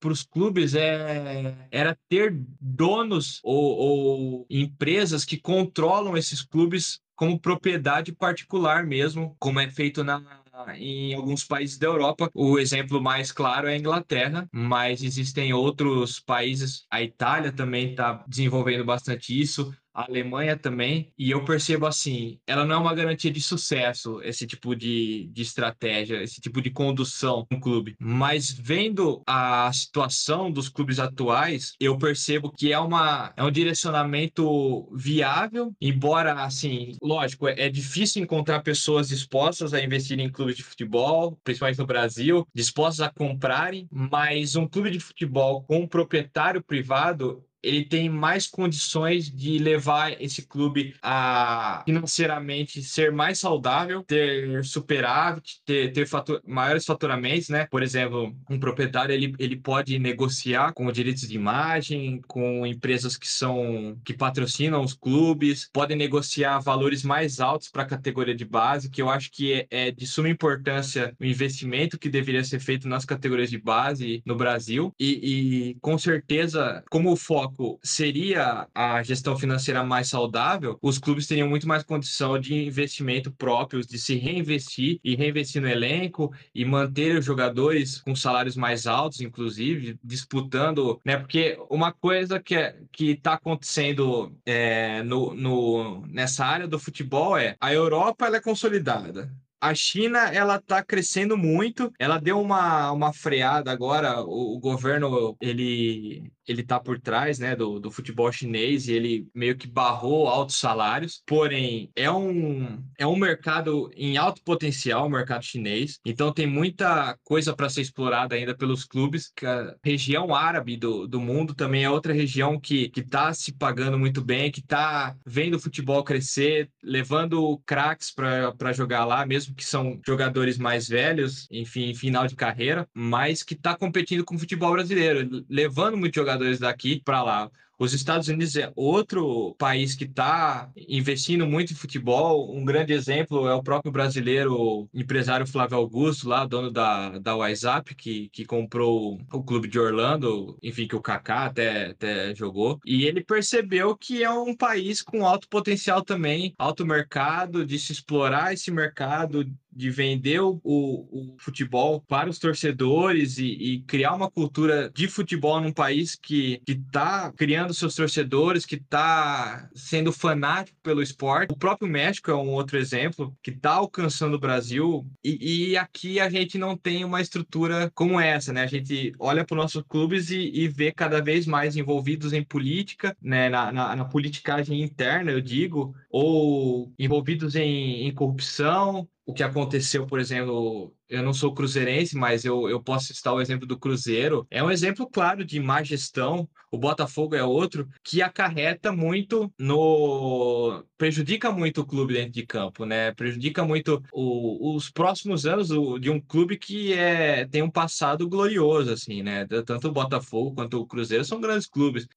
para 0.00 0.12
os 0.12 0.22
clubes 0.22 0.74
é, 0.74 1.54
era 1.70 1.96
ter 2.08 2.34
donos 2.60 3.40
ou, 3.42 3.76
ou 3.76 4.46
empresas 4.50 5.24
que 5.24 5.38
controlam 5.38 6.16
esses 6.16 6.42
clubes 6.42 7.00
como 7.14 7.38
propriedade 7.38 8.12
particular 8.12 8.84
mesmo, 8.84 9.36
como 9.38 9.60
é 9.60 9.70
feito 9.70 10.02
na, 10.02 10.42
em 10.76 11.14
alguns 11.14 11.44
países 11.44 11.78
da 11.78 11.86
Europa. 11.86 12.30
O 12.34 12.58
exemplo 12.58 13.00
mais 13.00 13.30
claro 13.30 13.68
é 13.68 13.74
a 13.74 13.78
Inglaterra, 13.78 14.48
mas 14.52 15.02
existem 15.02 15.52
outros 15.52 16.20
países. 16.20 16.84
A 16.90 17.02
Itália 17.02 17.52
também 17.52 17.90
está 17.90 18.24
desenvolvendo 18.26 18.84
bastante 18.84 19.38
isso 19.38 19.72
a 19.94 20.06
Alemanha 20.08 20.56
também, 20.56 21.12
e 21.18 21.30
eu 21.30 21.44
percebo 21.44 21.86
assim, 21.86 22.38
ela 22.46 22.64
não 22.64 22.76
é 22.76 22.78
uma 22.78 22.94
garantia 22.94 23.30
de 23.30 23.40
sucesso, 23.40 24.20
esse 24.22 24.46
tipo 24.46 24.74
de, 24.74 25.28
de 25.32 25.42
estratégia, 25.42 26.22
esse 26.22 26.40
tipo 26.40 26.60
de 26.60 26.70
condução 26.70 27.46
no 27.50 27.60
clube. 27.60 27.94
Mas 27.98 28.50
vendo 28.50 29.22
a 29.26 29.70
situação 29.72 30.50
dos 30.50 30.68
clubes 30.68 30.98
atuais, 30.98 31.74
eu 31.78 31.96
percebo 31.98 32.50
que 32.50 32.72
é, 32.72 32.78
uma, 32.78 33.32
é 33.36 33.42
um 33.42 33.50
direcionamento 33.50 34.88
viável, 34.94 35.72
embora, 35.80 36.44
assim, 36.44 36.96
lógico, 37.02 37.48
é, 37.48 37.54
é 37.58 37.68
difícil 37.68 38.22
encontrar 38.22 38.60
pessoas 38.60 39.08
dispostas 39.08 39.74
a 39.74 39.82
investir 39.82 40.18
em 40.18 40.30
clubes 40.30 40.56
de 40.56 40.62
futebol, 40.62 41.38
principalmente 41.44 41.78
no 41.78 41.86
Brasil, 41.86 42.46
dispostas 42.54 43.06
a 43.06 43.12
comprarem, 43.12 43.86
mas 43.90 44.56
um 44.56 44.66
clube 44.66 44.90
de 44.90 45.00
futebol 45.00 45.62
com 45.64 45.80
um 45.80 45.86
proprietário 45.86 46.62
privado 46.62 47.44
ele 47.62 47.84
tem 47.84 48.08
mais 48.08 48.46
condições 48.46 49.30
de 49.30 49.58
levar 49.58 50.20
esse 50.20 50.42
clube 50.42 50.94
a 51.00 51.82
financeiramente 51.86 52.82
ser 52.82 53.12
mais 53.12 53.38
saudável, 53.38 54.02
ter 54.02 54.64
superávit, 54.64 55.62
ter, 55.64 55.92
ter 55.92 56.08
maiores 56.44 56.84
faturamentos, 56.84 57.48
né? 57.48 57.66
Por 57.70 57.82
exemplo, 57.82 58.34
um 58.50 58.58
proprietário 58.58 59.14
ele, 59.14 59.34
ele 59.38 59.56
pode 59.56 59.98
negociar 59.98 60.72
com 60.72 60.90
direitos 60.90 61.28
de 61.28 61.36
imagem, 61.36 62.20
com 62.26 62.66
empresas 62.66 63.16
que 63.16 63.28
são 63.28 63.96
que 64.04 64.14
patrocinam 64.14 64.82
os 64.82 64.94
clubes, 64.94 65.68
podem 65.72 65.96
negociar 65.96 66.58
valores 66.58 67.02
mais 67.02 67.40
altos 67.40 67.68
para 67.68 67.82
a 67.82 67.86
categoria 67.86 68.34
de 68.34 68.44
base, 68.44 68.90
que 68.90 69.00
eu 69.00 69.08
acho 69.08 69.30
que 69.30 69.52
é, 69.52 69.66
é 69.70 69.90
de 69.90 70.06
suma 70.06 70.28
importância 70.28 71.14
o 71.20 71.24
investimento 71.24 71.98
que 71.98 72.08
deveria 72.08 72.44
ser 72.44 72.60
feito 72.60 72.88
nas 72.88 73.04
categorias 73.04 73.50
de 73.50 73.58
base 73.58 74.22
no 74.26 74.36
Brasil 74.36 74.94
e, 74.98 75.70
e 75.70 75.74
com 75.80 75.96
certeza 75.96 76.82
como 76.90 77.12
o 77.12 77.16
foco 77.16 77.51
foco 77.52 77.78
seria 77.82 78.66
a 78.74 79.02
gestão 79.02 79.36
financeira 79.36 79.84
mais 79.84 80.08
saudável, 80.08 80.78
os 80.82 80.98
clubes 80.98 81.26
teriam 81.26 81.48
muito 81.48 81.68
mais 81.68 81.82
condição 81.82 82.38
de 82.38 82.54
investimento 82.66 83.30
próprios, 83.30 83.86
de 83.86 83.98
se 83.98 84.16
reinvestir 84.16 84.98
e 85.04 85.14
reinvestir 85.14 85.60
no 85.60 85.68
elenco 85.68 86.32
e 86.54 86.64
manter 86.64 87.18
os 87.18 87.24
jogadores 87.24 88.00
com 88.00 88.14
salários 88.16 88.56
mais 88.56 88.86
altos, 88.86 89.20
inclusive, 89.20 89.98
disputando, 90.02 91.00
né? 91.04 91.16
Porque 91.16 91.58
uma 91.70 91.92
coisa 91.92 92.40
que 92.40 92.54
é, 92.54 92.76
que 92.90 93.12
está 93.12 93.34
acontecendo 93.34 94.34
é, 94.44 95.02
no, 95.02 95.34
no, 95.34 96.06
nessa 96.06 96.44
área 96.44 96.66
do 96.66 96.78
futebol 96.78 97.36
é 97.36 97.56
a 97.60 97.72
Europa 97.72 98.26
ela 98.26 98.36
é 98.36 98.40
consolidada 98.40 99.30
a 99.62 99.76
China 99.76 100.18
ela 100.34 100.56
está 100.56 100.82
crescendo 100.82 101.36
muito. 101.38 101.92
Ela 101.96 102.18
deu 102.18 102.40
uma, 102.40 102.90
uma 102.90 103.12
freada 103.12 103.70
agora. 103.70 104.20
O, 104.20 104.56
o, 104.56 104.58
governo 104.58 105.36
ele 105.40 106.32
ele 106.46 106.62
tá 106.62 106.78
por 106.78 107.00
trás, 107.00 107.38
né, 107.38 107.54
do, 107.54 107.78
do 107.78 107.90
futebol 107.90 108.30
chinês 108.32 108.88
e 108.88 108.92
ele 108.92 109.26
meio 109.34 109.56
que 109.56 109.66
barrou 109.66 110.28
altos 110.28 110.56
salários. 110.56 111.22
Porém, 111.26 111.90
é 111.94 112.10
um, 112.10 112.82
é 112.98 113.06
um 113.06 113.16
mercado 113.16 113.90
em 113.96 114.16
alto 114.16 114.42
potencial, 114.42 115.06
o 115.06 115.10
mercado 115.10 115.44
chinês. 115.44 115.98
Então 116.04 116.32
tem 116.32 116.46
muita 116.46 117.16
coisa 117.24 117.54
para 117.54 117.68
ser 117.68 117.82
explorada 117.82 118.34
ainda 118.34 118.56
pelos 118.56 118.84
clubes. 118.84 119.32
A 119.42 119.74
região 119.84 120.34
árabe 120.34 120.76
do, 120.76 121.06
do 121.06 121.20
mundo 121.20 121.54
também 121.54 121.84
é 121.84 121.90
outra 121.90 122.12
região 122.12 122.58
que, 122.58 122.88
que 122.88 123.02
tá 123.02 123.32
se 123.32 123.52
pagando 123.52 123.98
muito 123.98 124.22
bem, 124.22 124.50
que 124.50 124.62
tá 124.62 125.16
vendo 125.26 125.54
o 125.54 125.60
futebol 125.60 126.02
crescer, 126.04 126.70
levando 126.82 127.60
craques 127.66 128.12
para 128.12 128.72
jogar 128.72 129.04
lá, 129.04 129.24
mesmo 129.26 129.54
que 129.54 129.64
são 129.64 130.00
jogadores 130.06 130.58
mais 130.58 130.88
velhos, 130.88 131.46
enfim, 131.50 131.94
final 131.94 132.26
de 132.26 132.36
carreira, 132.36 132.88
mas 132.94 133.42
que 133.42 133.54
tá 133.54 133.76
competindo 133.76 134.24
com 134.24 134.34
o 134.34 134.38
futebol 134.38 134.72
brasileiro, 134.72 135.44
levando 135.48 135.96
muitos 135.96 136.22
jogadores 136.32 136.58
daqui 136.58 137.00
para 137.04 137.22
lá. 137.22 137.50
Os 137.78 137.92
Estados 137.92 138.28
Unidos 138.28 138.54
é 138.54 138.70
outro 138.76 139.56
país 139.58 139.96
que 139.96 140.04
está 140.04 140.70
investindo 140.88 141.44
muito 141.48 141.72
em 141.72 141.76
futebol. 141.76 142.54
Um 142.54 142.64
grande 142.64 142.92
exemplo 142.92 143.48
é 143.48 143.54
o 143.54 143.62
próprio 143.62 143.90
brasileiro 143.90 144.88
empresário 144.94 145.48
Flávio 145.48 145.78
Augusto, 145.78 146.28
lá, 146.28 146.46
dono 146.46 146.70
da, 146.70 147.18
da 147.18 147.34
WhatsApp, 147.34 147.92
que, 147.96 148.28
que 148.28 148.44
comprou 148.44 149.20
o 149.32 149.42
clube 149.42 149.66
de 149.66 149.80
Orlando, 149.80 150.56
enfim, 150.62 150.86
que 150.86 150.94
o 150.94 151.00
Kaká 151.00 151.46
até, 151.46 151.86
até 151.86 152.32
jogou. 152.36 152.78
E 152.86 153.04
ele 153.04 153.24
percebeu 153.24 153.96
que 153.96 154.22
é 154.22 154.30
um 154.30 154.54
país 154.54 155.02
com 155.02 155.26
alto 155.26 155.48
potencial 155.48 156.02
também, 156.02 156.54
alto 156.56 156.86
mercado, 156.86 157.66
de 157.66 157.80
se 157.80 157.90
explorar 157.90 158.52
esse 158.52 158.70
mercado, 158.70 159.44
de 159.74 159.90
vender 159.90 160.40
o, 160.40 160.60
o, 160.62 161.34
futebol 161.38 162.02
para 162.06 162.28
os 162.28 162.38
torcedores 162.38 163.38
e, 163.38 163.46
e, 163.46 163.80
criar 163.82 164.14
uma 164.14 164.30
cultura 164.30 164.90
de 164.94 165.08
futebol 165.08 165.60
num 165.60 165.72
país 165.72 166.14
que 166.14 166.60
está 166.66 167.32
criando 167.32 167.72
seus 167.72 167.94
torcedores, 167.94 168.66
que 168.66 168.76
está 168.76 169.68
sendo 169.74 170.12
fanático 170.12 170.78
pelo 170.82 171.02
esporte. 171.02 171.52
O 171.52 171.56
próprio 171.56 171.88
México 171.88 172.30
é 172.30 172.34
um 172.34 172.50
outro 172.50 172.78
exemplo 172.78 173.34
que 173.42 173.50
está 173.50 173.72
alcançando 173.72 174.34
o 174.34 174.40
Brasil 174.40 175.06
e, 175.24 175.70
e, 175.70 175.76
aqui 175.76 176.20
a 176.20 176.28
gente 176.28 176.58
não 176.58 176.76
tem 176.76 177.04
uma 177.04 177.20
estrutura 177.20 177.90
como 177.94 178.20
essa, 178.20 178.52
né? 178.52 178.62
A 178.62 178.66
gente 178.66 179.12
olha 179.18 179.44
para 179.44 179.54
os 179.54 179.62
nossos 179.62 179.82
clubes 179.88 180.30
e, 180.30 180.50
e, 180.52 180.68
vê 180.68 180.92
cada 180.92 181.20
vez 181.20 181.46
mais 181.46 181.76
envolvidos 181.76 182.32
em 182.32 182.44
política, 182.44 183.16
né? 183.20 183.48
Na, 183.48 183.72
na, 183.72 183.96
na 183.96 184.04
politicagem 184.04 184.82
interna, 184.82 185.30
eu 185.30 185.40
digo, 185.40 185.94
ou 186.10 186.92
envolvidos 186.98 187.56
em, 187.56 188.06
em 188.06 188.14
corrupção, 188.14 189.08
o 189.24 189.32
que 189.32 189.42
aconteceu, 189.42 190.06
por 190.06 190.18
exemplo, 190.18 190.94
eu 191.08 191.22
não 191.22 191.32
sou 191.32 191.54
cruzeirense, 191.54 192.16
mas 192.16 192.44
eu, 192.44 192.68
eu 192.68 192.82
posso 192.82 193.14
citar 193.14 193.32
o 193.32 193.40
exemplo 193.40 193.66
do 193.66 193.78
Cruzeiro. 193.78 194.46
É 194.50 194.62
um 194.62 194.70
exemplo 194.70 195.08
claro 195.08 195.44
de 195.44 195.60
má 195.60 195.82
gestão. 195.82 196.48
O 196.70 196.78
Botafogo 196.78 197.34
é 197.36 197.44
outro 197.44 197.88
que 198.02 198.20
acarreta 198.20 198.90
muito 198.92 199.52
no. 199.58 200.84
prejudica 200.96 201.52
muito 201.52 201.82
o 201.82 201.86
clube 201.86 202.14
dentro 202.14 202.32
de 202.32 202.46
campo, 202.46 202.84
né? 202.84 203.12
Prejudica 203.12 203.64
muito 203.64 204.02
o, 204.12 204.74
os 204.74 204.90
próximos 204.90 205.46
anos 205.46 205.68
de 206.00 206.10
um 206.10 206.20
clube 206.20 206.58
que 206.58 206.92
é, 206.94 207.46
tem 207.46 207.62
um 207.62 207.70
passado 207.70 208.28
glorioso, 208.28 208.90
assim, 208.90 209.22
né? 209.22 209.46
Tanto 209.64 209.88
o 209.88 209.92
Botafogo 209.92 210.54
quanto 210.54 210.80
o 210.80 210.86
Cruzeiro 210.86 211.24
são 211.24 211.40
grandes 211.40 211.68
clubes. 211.68 212.08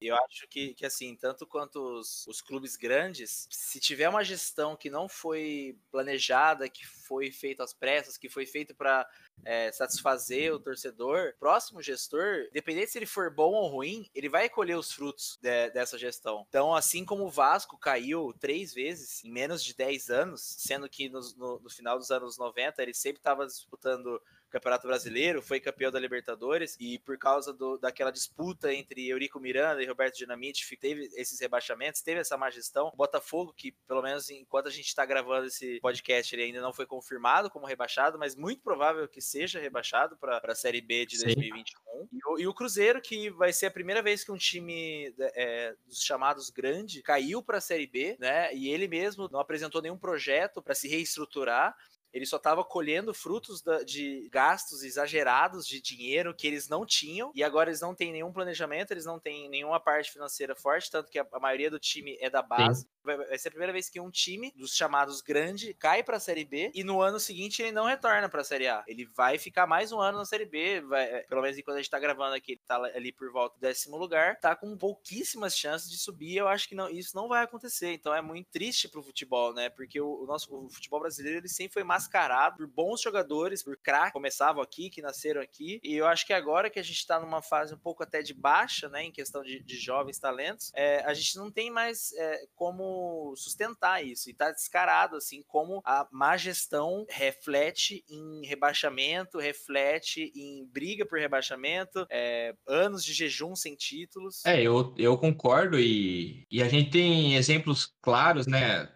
Eu 0.00 0.14
acho 0.16 0.46
que, 0.48 0.74
que 0.74 0.84
assim, 0.84 1.16
tanto 1.16 1.46
quanto 1.46 1.80
os, 1.80 2.26
os, 2.26 2.42
clubes 2.42 2.76
grandes, 2.76 3.48
se 3.50 3.80
tiver 3.80 4.08
uma 4.08 4.22
gestão 4.22 4.76
que 4.76 4.90
não 4.90 5.08
foi 5.08 5.78
planejada, 5.90 6.68
que 6.68 6.86
foi 6.86 7.30
feita 7.30 7.64
às 7.64 7.72
pressas, 7.72 8.18
que 8.18 8.28
foi 8.28 8.44
feito 8.44 8.74
para 8.74 9.08
é, 9.44 9.72
satisfazer 9.72 10.52
o 10.52 10.60
torcedor, 10.60 11.34
próximo 11.38 11.80
gestor, 11.80 12.46
independente 12.50 12.90
se 12.90 12.98
ele 12.98 13.06
for 13.06 13.30
bom 13.30 13.52
ou 13.52 13.68
ruim, 13.68 14.08
ele 14.14 14.28
vai 14.28 14.50
colher 14.50 14.76
os 14.76 14.92
frutos 14.92 15.38
de, 15.40 15.70
dessa 15.70 15.98
gestão. 15.98 16.44
Então, 16.48 16.74
assim 16.74 17.04
como 17.04 17.24
o 17.24 17.30
Vasco 17.30 17.78
caiu 17.78 18.34
três 18.38 18.74
vezes 18.74 19.24
em 19.24 19.32
menos 19.32 19.64
de 19.64 19.74
10 19.74 20.10
anos, 20.10 20.42
sendo 20.58 20.88
que 20.88 21.08
no, 21.08 21.20
no, 21.36 21.60
no 21.60 21.70
final 21.70 21.98
dos 21.98 22.10
anos 22.10 22.36
90 22.36 22.82
ele 22.82 22.94
sempre 22.94 23.20
estava 23.20 23.46
disputando 23.46 24.20
Campeonato 24.56 24.86
Brasileiro, 24.86 25.42
foi 25.42 25.60
campeão 25.60 25.90
da 25.90 26.00
Libertadores 26.00 26.78
e 26.80 26.98
por 27.00 27.18
causa 27.18 27.52
do, 27.52 27.76
daquela 27.76 28.10
disputa 28.10 28.72
entre 28.72 29.06
Eurico 29.06 29.38
Miranda 29.38 29.82
e 29.82 29.86
Roberto 29.86 30.16
Dinamite, 30.16 30.76
teve 30.76 31.10
esses 31.14 31.38
rebaixamentos, 31.38 32.00
teve 32.00 32.20
essa 32.20 32.38
má 32.38 32.48
gestão. 32.48 32.88
O 32.88 32.96
Botafogo, 32.96 33.52
que 33.52 33.72
pelo 33.86 34.00
menos 34.00 34.30
enquanto 34.30 34.68
a 34.68 34.70
gente 34.70 34.86
está 34.86 35.04
gravando 35.04 35.46
esse 35.46 35.78
podcast, 35.80 36.34
ele 36.34 36.44
ainda 36.44 36.62
não 36.62 36.72
foi 36.72 36.86
confirmado 36.86 37.50
como 37.50 37.66
rebaixado, 37.66 38.18
mas 38.18 38.34
muito 38.34 38.62
provável 38.62 39.06
que 39.06 39.20
seja 39.20 39.60
rebaixado 39.60 40.16
para 40.16 40.40
a 40.42 40.54
Série 40.54 40.80
B 40.80 41.04
de 41.04 41.18
Sim. 41.18 41.26
2021. 41.26 42.08
E 42.10 42.18
o, 42.26 42.38
e 42.38 42.46
o, 42.46 42.54
Cruzeiro, 42.54 43.02
que 43.02 43.28
vai 43.28 43.52
ser 43.52 43.66
a 43.66 43.70
primeira 43.70 44.00
vez 44.00 44.24
que 44.24 44.32
um 44.32 44.38
time 44.38 45.14
é, 45.18 45.74
dos 45.86 46.02
chamados 46.02 46.48
grande 46.48 47.02
caiu 47.02 47.42
para 47.42 47.58
a 47.58 47.60
Série 47.60 47.86
B, 47.86 48.16
né? 48.18 48.54
E 48.54 48.70
ele 48.70 48.88
mesmo 48.88 49.28
não 49.30 49.40
apresentou 49.40 49.82
nenhum 49.82 49.98
projeto 49.98 50.62
para 50.62 50.74
se 50.74 50.88
reestruturar 50.88 51.76
ele 52.12 52.26
só 52.26 52.36
estava 52.36 52.64
colhendo 52.64 53.12
frutos 53.12 53.62
da, 53.62 53.82
de 53.82 54.28
gastos 54.30 54.82
exagerados 54.82 55.66
de 55.66 55.80
dinheiro 55.80 56.34
que 56.34 56.46
eles 56.46 56.68
não 56.68 56.86
tinham 56.86 57.30
e 57.34 57.42
agora 57.44 57.70
eles 57.70 57.80
não 57.80 57.94
têm 57.94 58.12
nenhum 58.12 58.32
planejamento, 58.32 58.90
eles 58.90 59.04
não 59.04 59.18
têm 59.18 59.48
nenhuma 59.48 59.78
parte 59.78 60.10
financeira 60.10 60.54
forte, 60.54 60.90
tanto 60.90 61.10
que 61.10 61.18
a, 61.18 61.26
a 61.32 61.40
maioria 61.40 61.70
do 61.70 61.78
time 61.78 62.16
é 62.20 62.30
da 62.30 62.42
base. 62.42 62.88
Vai, 63.06 63.38
ser 63.38 63.48
a 63.48 63.50
primeira 63.52 63.72
vez 63.72 63.88
que 63.88 64.00
um 64.00 64.10
time 64.10 64.52
dos 64.56 64.74
chamados 64.74 65.20
grande 65.20 65.72
cai 65.74 66.02
para 66.02 66.16
a 66.16 66.20
Série 66.20 66.44
B 66.44 66.72
e 66.74 66.82
no 66.82 67.00
ano 67.00 67.20
seguinte 67.20 67.62
ele 67.62 67.70
não 67.70 67.84
retorna 67.84 68.28
para 68.28 68.40
a 68.40 68.44
Série 68.44 68.66
A. 68.66 68.84
Ele 68.88 69.04
vai 69.04 69.38
ficar 69.38 69.66
mais 69.66 69.92
um 69.92 70.00
ano 70.00 70.18
na 70.18 70.24
Série 70.24 70.44
B, 70.44 70.80
vai, 70.80 71.04
é, 71.04 71.20
pelo 71.22 71.40
menos 71.40 71.56
enquanto 71.56 71.76
a 71.76 71.78
gente 71.78 71.86
está 71.86 72.00
gravando 72.00 72.34
aqui, 72.34 72.52
ele 72.52 72.60
tá 72.66 72.76
ali 72.76 73.12
por 73.12 73.30
volta 73.30 73.56
do 73.56 73.60
décimo 73.60 73.96
lugar, 73.96 74.40
tá 74.40 74.56
com 74.56 74.76
pouquíssimas 74.76 75.56
chances 75.56 75.88
de 75.88 75.96
subir. 75.96 76.36
Eu 76.36 76.48
acho 76.48 76.68
que 76.68 76.74
não, 76.74 76.90
isso 76.90 77.14
não 77.14 77.28
vai 77.28 77.44
acontecer. 77.44 77.92
Então 77.92 78.12
é 78.12 78.20
muito 78.20 78.50
triste 78.50 78.88
pro 78.88 79.02
futebol, 79.02 79.54
né? 79.54 79.68
Porque 79.70 80.00
o, 80.00 80.22
o 80.22 80.26
nosso 80.26 80.52
o 80.52 80.68
futebol 80.68 81.00
brasileiro 81.00 81.38
ele 81.38 81.48
sempre 81.48 81.74
foi 81.74 81.84
mascarado 81.84 82.56
por 82.56 82.66
bons 82.66 83.00
jogadores, 83.00 83.62
por 83.62 83.76
craques, 83.76 84.12
começavam 84.12 84.62
aqui, 84.62 84.90
que 84.90 85.02
nasceram 85.02 85.40
aqui. 85.40 85.80
E 85.82 85.94
eu 85.94 86.06
acho 86.06 86.26
que 86.26 86.32
agora 86.32 86.70
que 86.70 86.78
a 86.78 86.82
gente 86.82 86.98
está 86.98 87.20
numa 87.20 87.42
fase 87.42 87.74
um 87.74 87.78
pouco 87.78 88.02
até 88.02 88.22
de 88.22 88.34
baixa, 88.34 88.88
né, 88.88 89.04
em 89.04 89.12
questão 89.12 89.42
de, 89.42 89.60
de 89.60 89.76
jovens 89.76 90.18
talentos, 90.18 90.72
é, 90.74 91.04
a 91.04 91.14
gente 91.14 91.36
não 91.36 91.50
tem 91.50 91.70
mais 91.70 92.12
é, 92.14 92.46
como 92.54 92.95
sustentar 93.36 94.04
isso. 94.04 94.30
E 94.30 94.34
tá 94.34 94.50
descarado, 94.50 95.16
assim, 95.16 95.42
como 95.46 95.80
a 95.84 96.06
má 96.10 96.36
gestão 96.36 97.06
reflete 97.08 98.04
em 98.08 98.46
rebaixamento, 98.46 99.38
reflete 99.38 100.32
em 100.34 100.66
briga 100.72 101.06
por 101.06 101.18
rebaixamento, 101.18 102.06
é, 102.10 102.54
anos 102.66 103.04
de 103.04 103.12
jejum 103.12 103.54
sem 103.54 103.74
títulos. 103.74 104.44
É, 104.44 104.60
eu, 104.60 104.94
eu 104.96 105.16
concordo 105.18 105.78
e, 105.78 106.46
e 106.50 106.62
a 106.62 106.68
gente 106.68 106.90
tem 106.90 107.36
exemplos 107.36 107.92
claros, 108.00 108.46
né? 108.46 108.88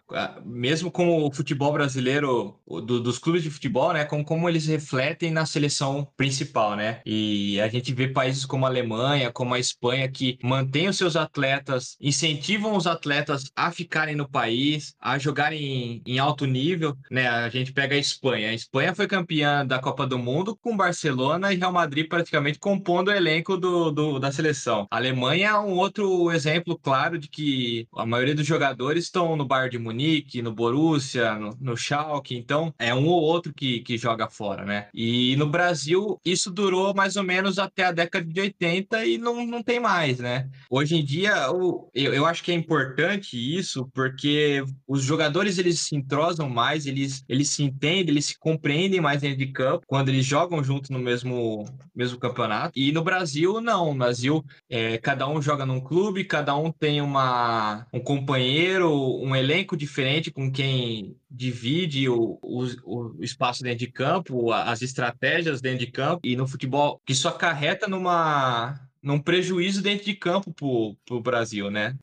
Mesmo 0.43 0.91
com 0.91 1.23
o 1.23 1.33
futebol 1.33 1.73
brasileiro 1.73 2.59
do, 2.67 3.01
dos 3.01 3.17
clubes 3.17 3.43
de 3.43 3.49
futebol, 3.49 3.93
né? 3.93 4.05
Como, 4.05 4.23
como 4.23 4.47
eles 4.47 4.67
refletem 4.67 5.31
na 5.31 5.45
seleção 5.45 6.07
principal, 6.15 6.75
né? 6.75 7.01
E 7.05 7.59
a 7.61 7.67
gente 7.67 7.93
vê 7.93 8.07
países 8.07 8.45
como 8.45 8.65
a 8.65 8.69
Alemanha, 8.69 9.31
como 9.31 9.53
a 9.53 9.59
Espanha, 9.59 10.09
que 10.09 10.37
mantêm 10.43 10.87
os 10.87 10.97
seus 10.97 11.15
atletas, 11.15 11.97
incentivam 11.99 12.75
os 12.75 12.87
atletas 12.87 13.51
a 13.55 13.71
ficarem 13.91 14.15
no 14.15 14.27
país, 14.27 14.95
a 15.01 15.17
jogarem 15.17 16.01
em, 16.05 16.17
alto 16.17 16.45
nível, 16.45 16.95
né? 17.11 17.27
A 17.27 17.49
gente 17.49 17.73
pega 17.73 17.93
a 17.93 17.97
Espanha. 17.99 18.49
A 18.49 18.53
Espanha 18.53 18.95
foi 18.95 19.05
campeã 19.05 19.65
da 19.65 19.79
Copa 19.79 20.07
do 20.07 20.17
Mundo 20.17 20.55
com 20.55 20.77
Barcelona 20.77 21.51
e 21.51 21.57
Real 21.57 21.73
Madrid 21.73 22.07
praticamente 22.07 22.57
compondo 22.57 23.09
o 23.09 23.13
elenco 23.13 23.57
do, 23.57 23.91
do 23.91 24.17
da 24.17 24.31
seleção. 24.31 24.87
A 24.89 24.95
Alemanha 24.95 25.49
é 25.49 25.59
um 25.59 25.75
outro 25.75 26.31
exemplo 26.31 26.79
claro 26.79 27.17
de 27.17 27.27
que 27.27 27.85
a 27.93 28.05
maioria 28.05 28.33
dos 28.33 28.47
jogadores 28.47 29.03
estão 29.03 29.35
no 29.35 29.45
Bayern 29.45 29.71
de 29.71 29.77
Munique, 29.77 30.41
no 30.41 30.53
Borussia, 30.53 31.33
no, 31.35 31.57
no 31.59 31.75
Schalke, 31.75 32.37
então 32.37 32.73
é 32.79 32.95
um 32.95 33.05
ou 33.07 33.21
outro 33.21 33.53
que, 33.53 33.81
que 33.81 33.97
joga 33.97 34.29
fora, 34.29 34.63
né? 34.63 34.87
E 34.93 35.35
no 35.35 35.49
Brasil, 35.49 36.17
isso 36.23 36.49
durou 36.49 36.93
mais 36.93 37.17
ou 37.17 37.23
menos 37.23 37.59
até 37.59 37.83
a 37.83 37.91
década 37.91 38.25
de 38.25 38.39
80 38.39 39.05
e 39.05 39.17
não, 39.17 39.45
não 39.45 39.61
tem 39.61 39.81
mais, 39.81 40.19
né? 40.19 40.49
Hoje 40.69 40.95
em 40.95 41.03
dia, 41.03 41.33
eu, 41.47 41.89
eu 41.93 42.25
acho 42.25 42.41
que 42.41 42.53
é 42.53 42.55
importante 42.55 43.35
isso, 43.35 43.80
porque 43.93 44.63
os 44.87 45.03
jogadores 45.03 45.57
eles 45.57 45.79
se 45.79 45.95
entrosam 45.95 46.49
mais, 46.49 46.85
eles, 46.85 47.23
eles 47.27 47.49
se 47.49 47.63
entendem, 47.63 48.09
eles 48.09 48.25
se 48.25 48.39
compreendem 48.39 49.01
mais 49.01 49.21
dentro 49.21 49.37
de 49.37 49.47
campo 49.47 49.85
quando 49.87 50.09
eles 50.09 50.25
jogam 50.25 50.63
juntos 50.63 50.89
no 50.89 50.99
mesmo, 50.99 51.65
mesmo 51.95 52.19
campeonato. 52.19 52.77
E 52.77 52.91
no 52.91 53.03
Brasil, 53.03 53.61
não. 53.61 53.91
No 53.91 53.99
Brasil, 53.99 54.43
é, 54.69 54.97
cada 54.97 55.27
um 55.27 55.41
joga 55.41 55.65
num 55.65 55.79
clube, 55.79 56.23
cada 56.23 56.55
um 56.55 56.71
tem 56.71 57.01
uma, 57.01 57.85
um 57.93 57.99
companheiro, 57.99 58.89
um 59.21 59.35
elenco 59.35 59.77
diferente 59.77 60.31
com 60.31 60.51
quem 60.51 61.15
divide 61.29 62.09
o, 62.09 62.37
o, 62.41 62.65
o, 62.83 63.23
espaço 63.23 63.63
dentro 63.63 63.79
de 63.79 63.91
campo, 63.91 64.51
as 64.51 64.81
estratégias 64.81 65.61
dentro 65.61 65.85
de 65.85 65.91
campo, 65.91 66.19
e 66.23 66.35
no 66.35 66.47
futebol, 66.47 67.01
isso 67.07 67.27
acarreta 67.27 67.87
numa, 67.87 68.79
num 69.01 69.19
prejuízo 69.19 69.81
dentro 69.81 70.05
de 70.05 70.13
campo 70.13 70.53
para 70.53 71.15
o 71.15 71.21
Brasil, 71.21 71.71
né? 71.71 71.95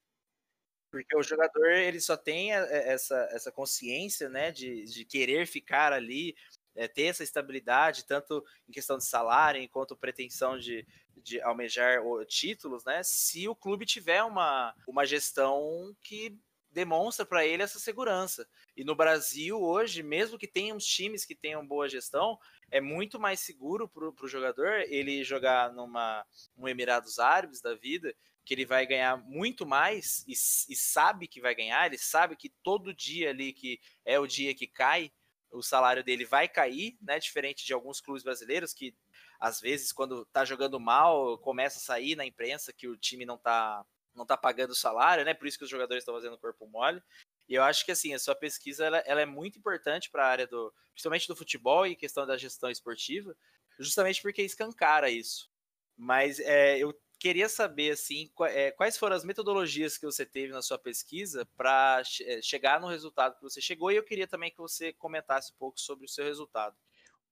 Porque 0.90 1.16
o 1.16 1.22
jogador 1.22 1.70
ele 1.70 2.00
só 2.00 2.16
tem 2.16 2.52
essa, 2.52 3.28
essa 3.30 3.52
consciência 3.52 4.28
né, 4.28 4.50
de, 4.50 4.84
de 4.84 5.04
querer 5.04 5.46
ficar 5.46 5.92
ali, 5.92 6.34
é, 6.74 6.88
ter 6.88 7.04
essa 7.04 7.22
estabilidade, 7.22 8.06
tanto 8.06 8.44
em 8.68 8.72
questão 8.72 8.96
de 8.96 9.04
salário 9.04 9.68
quanto 9.68 9.96
pretensão 9.96 10.58
de, 10.58 10.86
de 11.16 11.40
almejar 11.42 12.00
títulos, 12.26 12.84
né? 12.84 13.02
Se 13.02 13.48
o 13.48 13.54
clube 13.54 13.84
tiver 13.84 14.22
uma, 14.22 14.74
uma 14.86 15.04
gestão 15.04 15.94
que 16.00 16.38
demonstra 16.70 17.26
para 17.26 17.44
ele 17.44 17.62
essa 17.62 17.78
segurança. 17.78 18.46
E 18.76 18.84
no 18.84 18.94
Brasil, 18.94 19.60
hoje, 19.60 20.02
mesmo 20.02 20.38
que 20.38 20.46
tenha 20.46 20.74
uns 20.74 20.84
times 20.84 21.24
que 21.24 21.34
tenham 21.34 21.66
boa 21.66 21.88
gestão, 21.88 22.38
é 22.70 22.80
muito 22.80 23.18
mais 23.18 23.40
seguro 23.40 23.88
para 23.88 24.06
o 24.06 24.28
jogador 24.28 24.80
ele 24.88 25.24
jogar 25.24 25.72
numa 25.72 26.24
um 26.56 26.68
Emirados 26.68 27.18
Árabes 27.18 27.60
da 27.60 27.74
vida, 27.74 28.14
que 28.48 28.54
ele 28.54 28.64
vai 28.64 28.86
ganhar 28.86 29.18
muito 29.18 29.66
mais 29.66 30.24
e, 30.26 30.32
e, 30.32 30.74
sabe 30.74 31.28
que 31.28 31.38
vai 31.38 31.54
ganhar, 31.54 31.84
ele 31.84 31.98
sabe 31.98 32.34
que 32.34 32.48
todo 32.48 32.94
dia 32.94 33.28
ali 33.28 33.52
que 33.52 33.78
é 34.06 34.18
o 34.18 34.26
dia 34.26 34.54
que 34.54 34.66
cai, 34.66 35.12
o 35.52 35.62
salário 35.62 36.02
dele 36.02 36.24
vai 36.24 36.48
cair, 36.48 36.96
né? 37.02 37.18
Diferente 37.18 37.66
de 37.66 37.74
alguns 37.74 38.00
clubes 38.00 38.22
brasileiros 38.22 38.72
que 38.72 38.94
às 39.38 39.60
vezes 39.60 39.92
quando 39.92 40.24
tá 40.24 40.46
jogando 40.46 40.80
mal, 40.80 41.36
começa 41.36 41.76
a 41.76 41.82
sair 41.82 42.16
na 42.16 42.24
imprensa 42.24 42.72
que 42.72 42.88
o 42.88 42.96
time 42.96 43.26
não 43.26 43.36
tá 43.36 43.84
não 44.14 44.24
tá 44.24 44.34
pagando 44.34 44.70
o 44.70 44.74
salário, 44.74 45.26
né? 45.26 45.34
Por 45.34 45.46
isso 45.46 45.58
que 45.58 45.64
os 45.64 45.70
jogadores 45.70 46.00
estão 46.00 46.14
fazendo 46.14 46.38
corpo 46.38 46.66
mole. 46.66 47.02
E 47.46 47.54
eu 47.54 47.62
acho 47.62 47.84
que 47.84 47.92
assim, 47.92 48.14
a 48.14 48.18
sua 48.18 48.34
pesquisa 48.34 48.86
ela, 48.86 48.98
ela 49.00 49.20
é 49.20 49.26
muito 49.26 49.58
importante 49.58 50.08
para 50.10 50.24
a 50.24 50.28
área 50.28 50.46
do, 50.46 50.72
principalmente 50.92 51.28
do 51.28 51.36
futebol 51.36 51.86
e 51.86 51.94
questão 51.94 52.26
da 52.26 52.38
gestão 52.38 52.70
esportiva, 52.70 53.36
justamente 53.78 54.22
porque 54.22 54.40
escancara 54.40 55.10
isso. 55.10 55.50
Mas 55.94 56.40
é, 56.40 56.78
eu 56.78 56.98
queria 57.18 57.48
saber 57.48 57.90
assim, 57.92 58.30
é, 58.42 58.70
quais 58.70 58.96
foram 58.96 59.16
as 59.16 59.24
metodologias 59.24 59.98
que 59.98 60.06
você 60.06 60.24
teve 60.24 60.52
na 60.52 60.62
sua 60.62 60.78
pesquisa 60.78 61.46
para 61.56 62.02
é, 62.22 62.40
chegar 62.42 62.80
no 62.80 62.88
resultado 62.88 63.36
que 63.36 63.42
você 63.42 63.60
chegou, 63.60 63.90
e 63.90 63.96
eu 63.96 64.04
queria 64.04 64.26
também 64.26 64.50
que 64.50 64.58
você 64.58 64.92
comentasse 64.92 65.52
um 65.52 65.56
pouco 65.58 65.80
sobre 65.80 66.04
o 66.04 66.08
seu 66.08 66.24
resultado. 66.24 66.74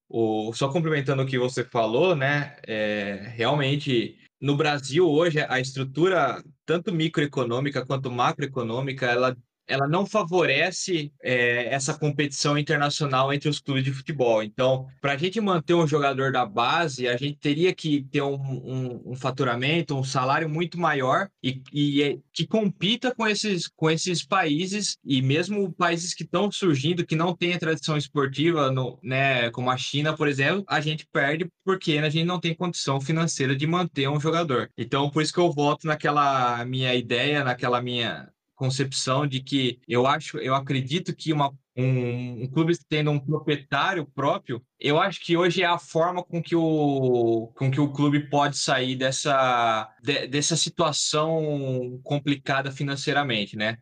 O, 0.09 0.53
só 0.53 0.71
complementando 0.71 1.23
o 1.23 1.27
que 1.27 1.39
você 1.39 1.65
falou, 1.65 2.15
né? 2.15 2.57
É, 2.67 3.33
realmente, 3.35 4.17
no 4.41 4.57
Brasil 4.57 5.09
hoje, 5.09 5.41
a 5.41 5.59
estrutura 5.59 6.43
tanto 6.65 6.93
microeconômica 6.93 7.85
quanto 7.85 8.11
macroeconômica, 8.11 9.07
ela 9.07 9.37
ela 9.67 9.87
não 9.89 10.07
favorece 10.07 11.13
é, 11.23 11.67
essa 11.75 11.95
competição 11.95 12.57
internacional 12.59 13.33
entre 13.33 13.49
os 13.49 13.59
clubes 13.59 13.85
de 13.85 13.93
futebol. 13.93 14.43
Então, 14.43 14.87
para 15.01 15.13
a 15.13 15.17
gente 15.17 15.41
manter 15.41 15.75
um 15.75 15.87
jogador 15.87 16.33
da 16.33 16.45
base, 16.45 17.09
a 17.09 17.17
gente 17.17 17.39
teria 17.39 17.75
que 17.75 18.03
ter 18.11 18.23
um, 18.23 18.35
um, 18.35 19.13
um 19.13 19.17
faturamento, 19.17 19.97
um 19.97 20.05
salário 20.05 20.49
muito 20.49 20.79
maior 20.79 21.29
e, 21.43 21.63
e 21.73 22.03
é, 22.03 22.19
que 22.33 22.47
compita 22.47 23.15
com 23.15 23.27
esses, 23.27 23.69
com 23.69 23.91
esses 23.91 24.25
países 24.25 24.97
e 25.05 25.21
mesmo 25.21 25.73
países 25.73 26.15
que 26.15 26.23
estão 26.23 26.51
surgindo, 26.51 27.07
que 27.07 27.17
não 27.17 27.35
têm 27.35 27.59
tradição 27.59 27.97
esportiva, 27.97 28.71
no, 28.71 28.99
né, 29.03 29.51
como 29.51 29.71
a 29.71 29.77
China, 29.77 30.17
por 30.17 30.29
exemplo, 30.29 30.65
a 30.69 30.81
gente 30.81 31.07
perde 31.13 31.49
porque 31.65 31.99
a 31.99 32.09
gente 32.09 32.25
não 32.25 32.39
tem 32.41 32.55
condição 32.55 33.01
financeira 33.01 33.57
de 33.57 33.67
manter 33.67 34.09
um 34.09 34.21
jogador. 34.21 34.71
Então, 34.77 35.11
por 35.11 35.23
isso 35.23 35.33
que 35.33 35.41
eu 35.41 35.53
volto 35.53 35.87
naquela 35.87 36.65
minha 36.65 36.95
ideia, 36.95 37.43
naquela 37.43 37.83
minha 37.83 38.29
concepção 38.57 39.27
de 39.27 39.41
que 39.41 39.79
eu 39.87 40.07
acho, 40.07 40.39
eu 40.39 40.55
acredito 40.55 41.15
que 41.15 41.33
uma, 41.33 41.53
um, 41.77 42.45
um, 42.45 42.49
clube 42.49 42.77
tendo 42.89 43.11
um 43.11 43.21
proprietário 43.21 44.07
próprio, 44.07 44.65
eu 44.81 44.99
acho 44.99 45.21
que 45.21 45.37
hoje 45.37 45.63
é 45.63 45.67
a 45.67 45.79
forma 45.79 46.25
com 46.25 46.43
que 46.43 46.57
o, 46.57 47.53
com 47.55 47.71
que 47.71 47.81
o 47.81 47.93
clube 47.93 48.29
pode 48.29 48.57
sair 48.57 48.97
dessa, 48.97 49.89
de, 50.03 50.27
dessa 50.27 50.57
situação 50.57 52.01
complicada 52.03 52.73
financeiramente, 52.73 53.57
né? 53.57 53.79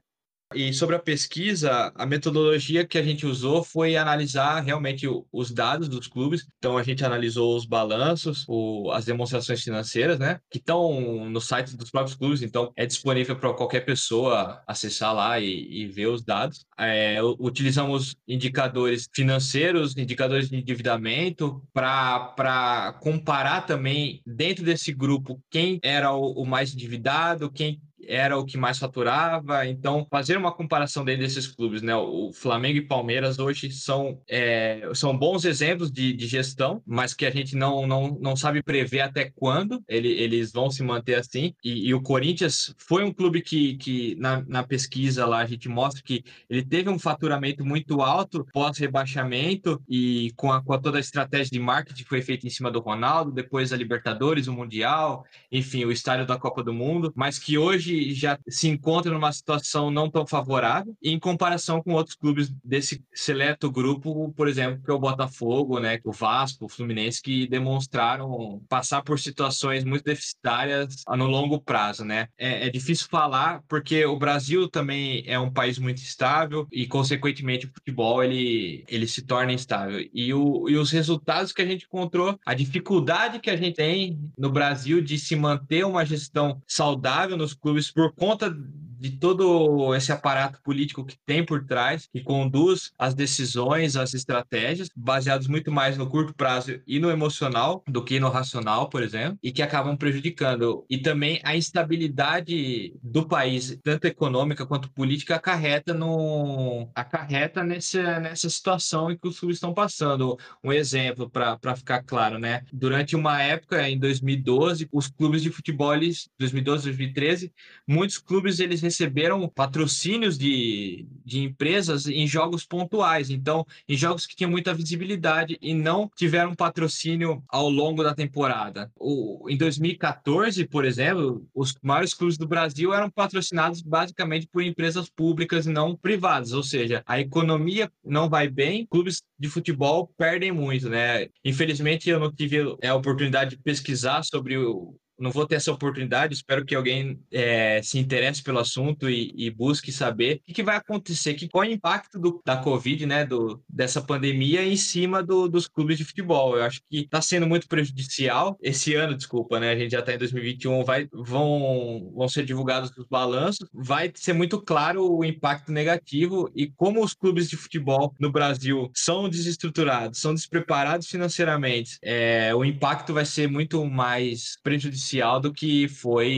E 0.55 0.73
sobre 0.73 0.97
a 0.97 0.99
pesquisa, 0.99 1.93
a 1.95 2.07
metodologia 2.07 2.87
que 2.87 2.99
a 2.99 3.03
gente 3.03 3.27
usou 3.27 3.65
foi 3.65 3.97
analisar 3.97 4.61
realmente 4.61 5.07
os 5.33 5.51
dados 5.51 5.89
dos 5.89 6.07
clubes. 6.07 6.47
Então, 6.59 6.79
a 6.79 6.83
gente 6.83 7.05
analisou 7.05 7.57
os 7.57 7.67
balanços, 7.67 8.45
o, 8.49 8.91
as 8.93 9.05
demonstrações 9.05 9.63
financeiras, 9.63 10.19
né? 10.19 10.41
Que 10.51 10.59
estão 10.59 11.29
no 11.29 11.41
site 11.41 11.77
dos 11.77 11.91
próprios 11.91 12.17
clubes. 12.17 12.43
Então, 12.43 12.73
é 12.77 12.87
disponível 12.87 13.37
para 13.37 13.53
qualquer 13.53 13.81
pessoa 13.81 14.63
acessar 14.67 15.15
lá 15.15 15.41
e, 15.41 15.83
e 15.83 15.87
ver 15.87 16.07
os 16.07 16.23
dados. 16.23 16.65
É, 16.79 17.19
utilizamos 17.39 18.17
indicadores 18.27 19.09
financeiros, 19.13 19.97
indicadores 19.97 20.49
de 20.49 20.57
endividamento, 20.57 21.63
para 21.73 22.97
comparar 23.01 23.63
também 23.63 24.23
dentro 24.27 24.65
desse 24.65 24.93
grupo 24.93 25.41
quem 25.51 25.79
era 25.83 26.13
o, 26.13 26.43
o 26.43 26.47
mais 26.47 26.73
endividado, 26.73 27.51
quem 27.51 27.81
era 28.09 28.39
o 28.39 28.45
que 28.45 28.57
mais 28.57 28.79
faturava. 28.79 29.67
Então, 29.67 30.07
fazer 30.11 30.37
uma 30.37 30.53
comparação 30.53 31.05
desses 31.05 31.47
clubes, 31.47 31.83
né? 31.83 31.95
O 31.95 32.33
Flamengo 32.33 32.79
e 32.79 32.87
Palmeiras 32.87 33.39
hoje 33.39 33.71
são, 33.71 34.21
é, 34.29 34.89
são 34.95 35.17
bons 35.17 35.45
exemplos 35.45 35.91
de, 35.91 36.13
de, 36.13 36.27
gestão, 36.27 36.83
mas 36.87 37.15
que 37.15 37.27
a 37.27 37.31
gente 37.31 37.57
não, 37.57 37.87
não, 37.87 38.19
não 38.21 38.37
sabe 38.37 38.63
prever 38.63 39.01
até 39.01 39.31
quando 39.35 39.83
ele, 39.89 40.09
eles 40.09 40.53
vão 40.53 40.71
se 40.71 40.83
manter 40.83 41.15
assim. 41.15 41.55
E, 41.63 41.89
e, 41.89 41.95
o 41.95 42.03
Corinthians 42.03 42.75
foi 42.79 43.05
um 43.05 43.13
clube 43.13 43.43
que, 43.43 43.77
que 43.77 44.17
na, 44.17 44.43
na 44.47 44.63
pesquisa 44.63 45.27
lá, 45.27 45.41
a 45.41 45.47
gente 45.47 45.69
mostra 45.69 46.03
que 46.03 46.25
ele 46.49 46.65
teve 46.65 46.89
um 46.89 46.99
faturamento 46.99 47.65
muito 47.65 48.01
alto 48.01 48.47
pós-rebaixamento 48.53 49.83
e 49.89 50.33
com, 50.37 50.53
a, 50.53 50.63
com 50.63 50.79
toda 50.79 50.99
a 50.99 51.01
estratégia 51.01 51.51
de 51.53 51.61
marketing 51.61 52.03
que 52.03 52.09
foi 52.09 52.23
feita 52.23 52.47
em 52.47 52.51
cima 52.51 52.71
do 52.71 52.81
Ronaldo, 52.81 53.33
depois 53.33 53.73
a 53.73 53.77
Libertadores, 53.77 54.47
o 54.47 54.53
Mundial, 54.53 55.25
enfim, 55.51 55.85
o 55.85 55.93
estádio 55.93 56.27
da 56.27 56.39
Copa 56.39 56.63
do 56.63 56.73
Mundo, 56.73 57.13
mas 57.15 57.39
que 57.39 57.57
hoje 57.57 57.94
já 58.15 58.39
se 58.49 58.69
encontra 58.69 59.13
numa 59.13 59.33
situação 59.33 59.91
não 59.91 60.11
tão 60.11 60.27
favorável 60.27 60.95
em 61.03 61.19
comparação 61.19 61.83
com 61.83 61.93
outros 61.93 62.17
clubes 62.17 62.53
desse 62.65 63.03
seleto 63.13 63.71
grupo, 63.71 64.33
por 64.33 64.49
exemplo, 64.49 64.81
que 64.83 64.91
é 64.91 64.95
o 64.95 64.99
Botafogo, 64.99 65.79
né, 65.79 65.99
o 66.05 66.13
Vasco, 66.13 66.67
o 66.67 66.69
Fluminense, 66.69 67.23
que 67.23 67.47
demonstraram 67.47 68.63
passar 68.69 69.03
por 69.03 69.19
situações 69.19 69.85
muito 69.85 70.05
deficitárias 70.05 71.03
no 71.09 71.27
longo 71.27 71.61
prazo, 71.61 72.05
né? 72.05 72.29
É, 72.39 72.67
é 72.67 72.71
difícil 72.71 73.09
falar 73.11 73.63
porque 73.69 74.05
o 74.05 74.19
Brasil 74.19 74.69
também 74.69 75.23
é 75.27 75.39
um 75.39 75.51
país 75.51 75.79
muito 75.79 75.99
estável 75.99 76.67
e, 76.71 76.87
consequentemente, 76.87 77.67
o 77.67 77.73
futebol 77.73 78.23
ele, 78.23 78.85
ele 78.89 79.07
se 79.07 79.23
torna 79.23 79.53
instável. 79.53 80.05
E, 80.13 80.33
o, 80.33 80.69
e 80.69 80.77
os 80.77 80.91
resultados 80.91 81.53
que 81.53 81.63
a 81.63 81.67
gente 81.67 81.87
encontrou, 81.87 82.39
a 82.45 82.55
dificuldade 82.55 83.39
que 83.39 83.51
a 83.51 83.57
gente 83.57 83.77
tem 83.77 84.19
no 84.37 84.51
Brasil 84.51 85.01
de 85.01 85.19
se 85.19 85.37
manter 85.37 85.85
uma 85.85 86.05
gestão 86.05 86.63
saudável 86.67 87.37
nos 87.37 87.55
clubes 87.55 87.84
por 87.91 88.15
conta 88.15 88.55
de 88.99 89.11
todo 89.13 89.95
esse 89.95 90.13
aparato 90.13 90.61
político 90.63 91.05
que 91.05 91.17
tem 91.25 91.45
por 91.45 91.65
trás, 91.65 92.09
que 92.13 92.23
conduz 92.23 92.93
as 92.99 93.15
decisões, 93.15 93.97
as 93.97 94.15
estratégias, 94.15 94.89
baseados 94.95 95.47
muito 95.47 95.71
mais 95.71 95.97
no 95.97 96.09
curto 96.09 96.35
prazo 96.35 96.81
e 96.87 96.99
no 96.99 97.11
emocional 97.11 97.83
do 97.87 98.03
que 98.05 98.21
no 98.21 98.29
racional, 98.29 98.89
por 98.89 99.03
exemplo, 99.03 99.39
e 99.43 99.53
que 99.53 99.63
acabam 99.63 99.97
prejudicando. 99.97 100.85
E 100.89 100.99
também 100.99 101.41
a 101.45 101.57
instabilidade 101.57 102.95
do 103.03 103.27
país, 103.27 103.79
tanto 103.83 104.07
econômica 104.07 104.67
quanto 104.67 104.91
política, 104.91 105.37
acarreta, 105.37 105.95
no, 105.95 106.89
acarreta 106.95 107.63
nessa, 107.63 108.21
nessa 108.21 108.49
situação 108.49 109.11
em 109.11 109.17
que 109.17 109.29
os 109.29 109.39
clubes 109.39 109.57
estão 109.57 109.73
passando. 109.73 110.37
Um 110.63 110.73
exemplo 110.73 111.31
para 111.31 111.77
ficar 111.77 112.03
claro, 112.03 112.39
né? 112.39 112.63
Durante 112.73 113.17
uma 113.17 113.41
época, 113.43 113.89
em 113.89 113.99
2012, 113.99 114.89
os 114.93 115.09
clubes 115.09 115.43
de 115.43 115.51
futebol, 115.51 115.95
2012, 116.39 116.85
2013, 116.85 117.53
muitos 117.87 118.19
clubes 118.19 118.59
eles 118.59 118.81
receberam 118.95 119.49
patrocínios 119.49 120.39
de, 120.39 121.07
de 121.25 121.41
empresas 121.41 122.07
em 122.07 122.27
jogos 122.27 122.65
pontuais, 122.65 123.29
então 123.29 123.67
em 123.89 123.97
jogos 123.97 124.25
que 124.25 124.37
tinham 124.37 124.51
muita 124.51 124.73
visibilidade 124.73 125.59
e 125.61 125.75
não 125.75 126.09
tiveram 126.15 126.55
patrocínio 126.55 127.43
ao 127.49 127.69
longo 127.69 128.05
da 128.05 128.15
temporada. 128.15 128.91
O, 128.95 129.51
em 129.51 129.57
2014, 129.57 130.67
por 130.67 130.85
exemplo, 130.85 131.45
os 131.53 131.75
maiores 131.83 132.15
clubes 132.15 132.39
do 132.39 132.47
Brasil 132.47 132.95
eram 132.95 133.11
patrocinados 133.11 133.83
basicamente 133.83 134.47
por 134.47 134.63
empresas 134.63 135.11
públicas 135.11 135.67
e 135.67 135.71
não 135.71 135.97
privadas, 135.97 136.53
ou 136.53 136.63
seja, 136.63 137.03
a 137.05 137.21
economia 137.21 137.91
não 138.05 138.29
vai 138.29 138.49
bem, 138.49 138.87
clubes 138.87 139.23
de 139.37 139.49
futebol 139.49 140.13
perdem 140.17 140.53
muito, 140.53 140.89
né? 140.89 141.29
Infelizmente 141.45 142.09
eu 142.09 142.21
não 142.21 142.33
tive 142.33 142.61
a 142.83 142.95
oportunidade 142.95 143.57
de 143.57 143.63
pesquisar 143.63 144.23
sobre 144.23 144.57
o, 144.57 144.95
não 145.19 145.31
vou 145.31 145.47
ter 145.47 145.57
essa 145.57 145.73
oportunidade. 145.73 146.35
Espero 146.35 146.65
que 146.65 146.75
alguém 146.75 147.19
é, 147.31 147.81
se 147.83 147.99
interesse 147.99 148.43
pelo 148.43 148.59
assunto 148.59 149.09
e, 149.09 149.33
e 149.37 149.51
busque 149.51 149.93
saber 149.93 150.37
o 150.37 150.41
que, 150.47 150.55
que, 150.55 150.63
vai 150.63 150.77
acontecer, 150.77 151.35
que, 151.35 151.49
qual 151.49 151.65
é 151.65 151.69
o 151.69 151.73
impacto 151.73 152.19
do, 152.19 152.43
da 152.45 152.57
Covid, 152.57 153.07
né, 153.07 153.25
do, 153.25 153.63
dessa 153.69 154.01
pandemia 154.01 154.65
em 154.65 154.77
cima 154.77 155.23
do, 155.23 155.49
dos 155.49 155.69
clubes 155.69 155.99
de 155.99 156.05
futebol. 156.05 156.57
Eu 156.57 156.65
acho 156.65 156.81
que 156.91 157.01
está 157.01 157.21
sendo 157.21 157.47
muito 157.47 157.69
prejudicial. 157.69 158.59
Esse 158.61 158.95
ano, 158.95 159.17
desculpa, 159.17 159.61
né, 159.61 159.73
a 159.73 159.77
gente 159.77 159.93
já 159.93 160.01
está 160.01 160.15
em 160.15 160.19
2021, 160.19 160.85
vai, 160.85 161.09
vão, 161.13 162.13
vão 162.15 162.29
ser 162.29 162.45
divulgados 162.45 162.91
os 162.97 163.07
balanços. 163.07 163.69
Vai 163.73 164.11
ser 164.15 164.33
muito 164.33 164.61
claro 164.61 165.11
o 165.11 165.25
impacto 165.25 165.73
negativo 165.73 166.51
e 166.55 166.67
como 166.67 167.03
os 167.03 167.15
clubes 167.15 167.49
de 167.49 167.57
futebol 167.57 168.15
no 168.19 168.31
Brasil 168.31 168.91
são 168.95 169.29
desestruturados, 169.29 170.21
são 170.21 170.35
despreparados 170.35 171.07
financeiramente. 171.09 171.99
É, 172.03 172.55
o 172.55 172.65
impacto 172.65 173.13
vai 173.13 173.25
ser 173.25 173.49
muito 173.49 173.85
mais 173.85 174.57
prejudicial 174.63 175.04
do 175.39 175.53
que 175.53 175.89
foi 175.89 176.33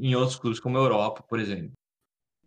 em 0.00 0.14
outros 0.14 0.38
clubes, 0.38 0.60
como 0.60 0.76
a 0.78 0.80
Europa, 0.80 1.22
por 1.28 1.38
exemplo. 1.38 1.72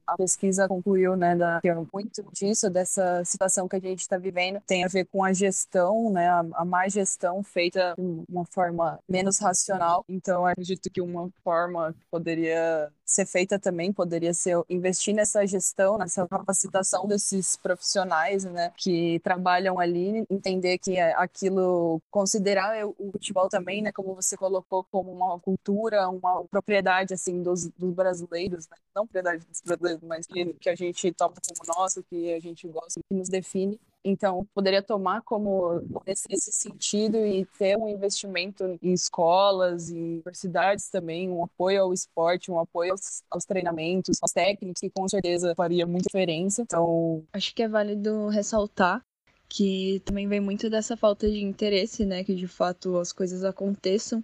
a 0.05 0.17
pesquisa 0.17 0.67
concluiu, 0.67 1.15
né, 1.15 1.35
da, 1.35 1.59
que 1.61 1.73
muito 1.93 2.23
disso, 2.33 2.69
dessa 2.69 3.23
situação 3.25 3.67
que 3.67 3.75
a 3.75 3.79
gente 3.79 4.01
está 4.01 4.17
vivendo, 4.17 4.59
tem 4.67 4.83
a 4.83 4.87
ver 4.87 5.05
com 5.05 5.23
a 5.23 5.33
gestão, 5.33 6.11
né, 6.11 6.27
a, 6.27 6.45
a 6.53 6.65
má 6.65 6.87
gestão 6.87 7.41
feita 7.43 7.95
de 7.97 8.25
uma 8.29 8.45
forma 8.45 8.99
menos 9.07 9.39
racional. 9.39 10.03
Então, 10.07 10.45
acredito 10.45 10.89
que 10.91 11.01
uma 11.01 11.29
forma 11.43 11.93
que 11.93 12.05
poderia 12.11 12.91
ser 13.05 13.25
feita 13.25 13.59
também 13.59 13.91
poderia 13.91 14.33
ser 14.33 14.61
investir 14.69 15.13
nessa 15.13 15.45
gestão, 15.45 15.97
nessa 15.97 16.27
capacitação 16.27 17.07
desses 17.07 17.55
profissionais, 17.55 18.43
né, 18.43 18.71
que 18.77 19.19
trabalham 19.19 19.79
ali, 19.79 20.25
entender 20.29 20.77
que 20.77 20.97
é 20.97 21.13
aquilo, 21.15 22.01
considerar 22.09 22.85
o 22.85 23.11
futebol 23.11 23.49
também, 23.49 23.81
né, 23.81 23.91
como 23.91 24.15
você 24.15 24.37
colocou, 24.37 24.85
como 24.91 25.11
uma 25.11 25.39
cultura, 25.39 26.07
uma 26.09 26.43
propriedade, 26.45 27.13
assim, 27.13 27.41
dos, 27.41 27.67
dos 27.69 27.93
brasileiros, 27.93 28.67
né? 28.69 28.77
não 28.95 29.05
propriedade 29.05 29.45
dos 29.45 29.61
brasileiros, 29.61 30.03
mas 30.03 30.25
que, 30.25 30.53
que 30.53 30.69
a 30.69 30.75
gente 30.75 31.11
toma 31.13 31.35
como 31.47 31.77
nosso, 31.77 32.03
que 32.03 32.33
a 32.33 32.39
gente 32.39 32.67
gosta, 32.67 32.99
que 33.07 33.15
nos 33.15 33.29
define. 33.29 33.79
Então, 34.03 34.45
poderia 34.53 34.81
tomar 34.81 35.21
como 35.21 35.81
esse, 36.05 36.25
esse, 36.29 36.51
sentido 36.51 37.17
e 37.17 37.45
ter 37.57 37.77
um 37.77 37.87
investimento 37.87 38.77
em 38.81 38.91
escolas, 38.91 39.89
em 39.89 40.15
universidades 40.15 40.89
também, 40.89 41.29
um 41.29 41.43
apoio 41.43 41.83
ao 41.83 41.93
esporte, 41.93 42.51
um 42.51 42.59
apoio 42.59 42.91
aos, 42.91 43.23
aos, 43.29 43.45
treinamentos, 43.45 44.17
aos 44.21 44.31
técnicos, 44.31 44.81
que 44.81 44.89
com 44.89 45.07
certeza 45.07 45.55
faria 45.55 45.87
muita 45.87 46.07
diferença. 46.07 46.63
Então, 46.63 47.23
acho 47.31 47.55
que 47.55 47.63
é 47.63 47.67
válido 47.67 48.27
ressaltar 48.27 49.01
que 49.47 50.01
também 50.03 50.27
vem 50.27 50.39
muito 50.39 50.67
dessa 50.67 50.97
falta 50.97 51.29
de 51.29 51.43
interesse, 51.43 52.05
né, 52.05 52.23
que 52.23 52.33
de 52.33 52.47
fato 52.47 52.97
as 52.97 53.13
coisas 53.13 53.43
aconteçam 53.43 54.23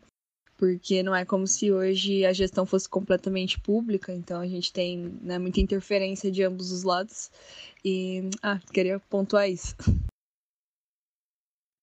porque 0.59 1.01
não 1.01 1.15
é 1.15 1.23
como 1.23 1.47
se 1.47 1.71
hoje 1.71 2.25
a 2.25 2.33
gestão 2.33 2.65
fosse 2.65 2.87
completamente 2.87 3.57
pública, 3.61 4.13
então 4.13 4.41
a 4.41 4.45
gente 4.45 4.73
tem 4.73 5.17
né, 5.21 5.39
muita 5.39 5.61
interferência 5.61 6.29
de 6.29 6.43
ambos 6.43 6.69
os 6.73 6.83
lados. 6.83 7.31
E 7.83 8.29
ah, 8.43 8.59
queria 8.73 8.99
pontuar 8.99 9.49
isso. 9.49 9.73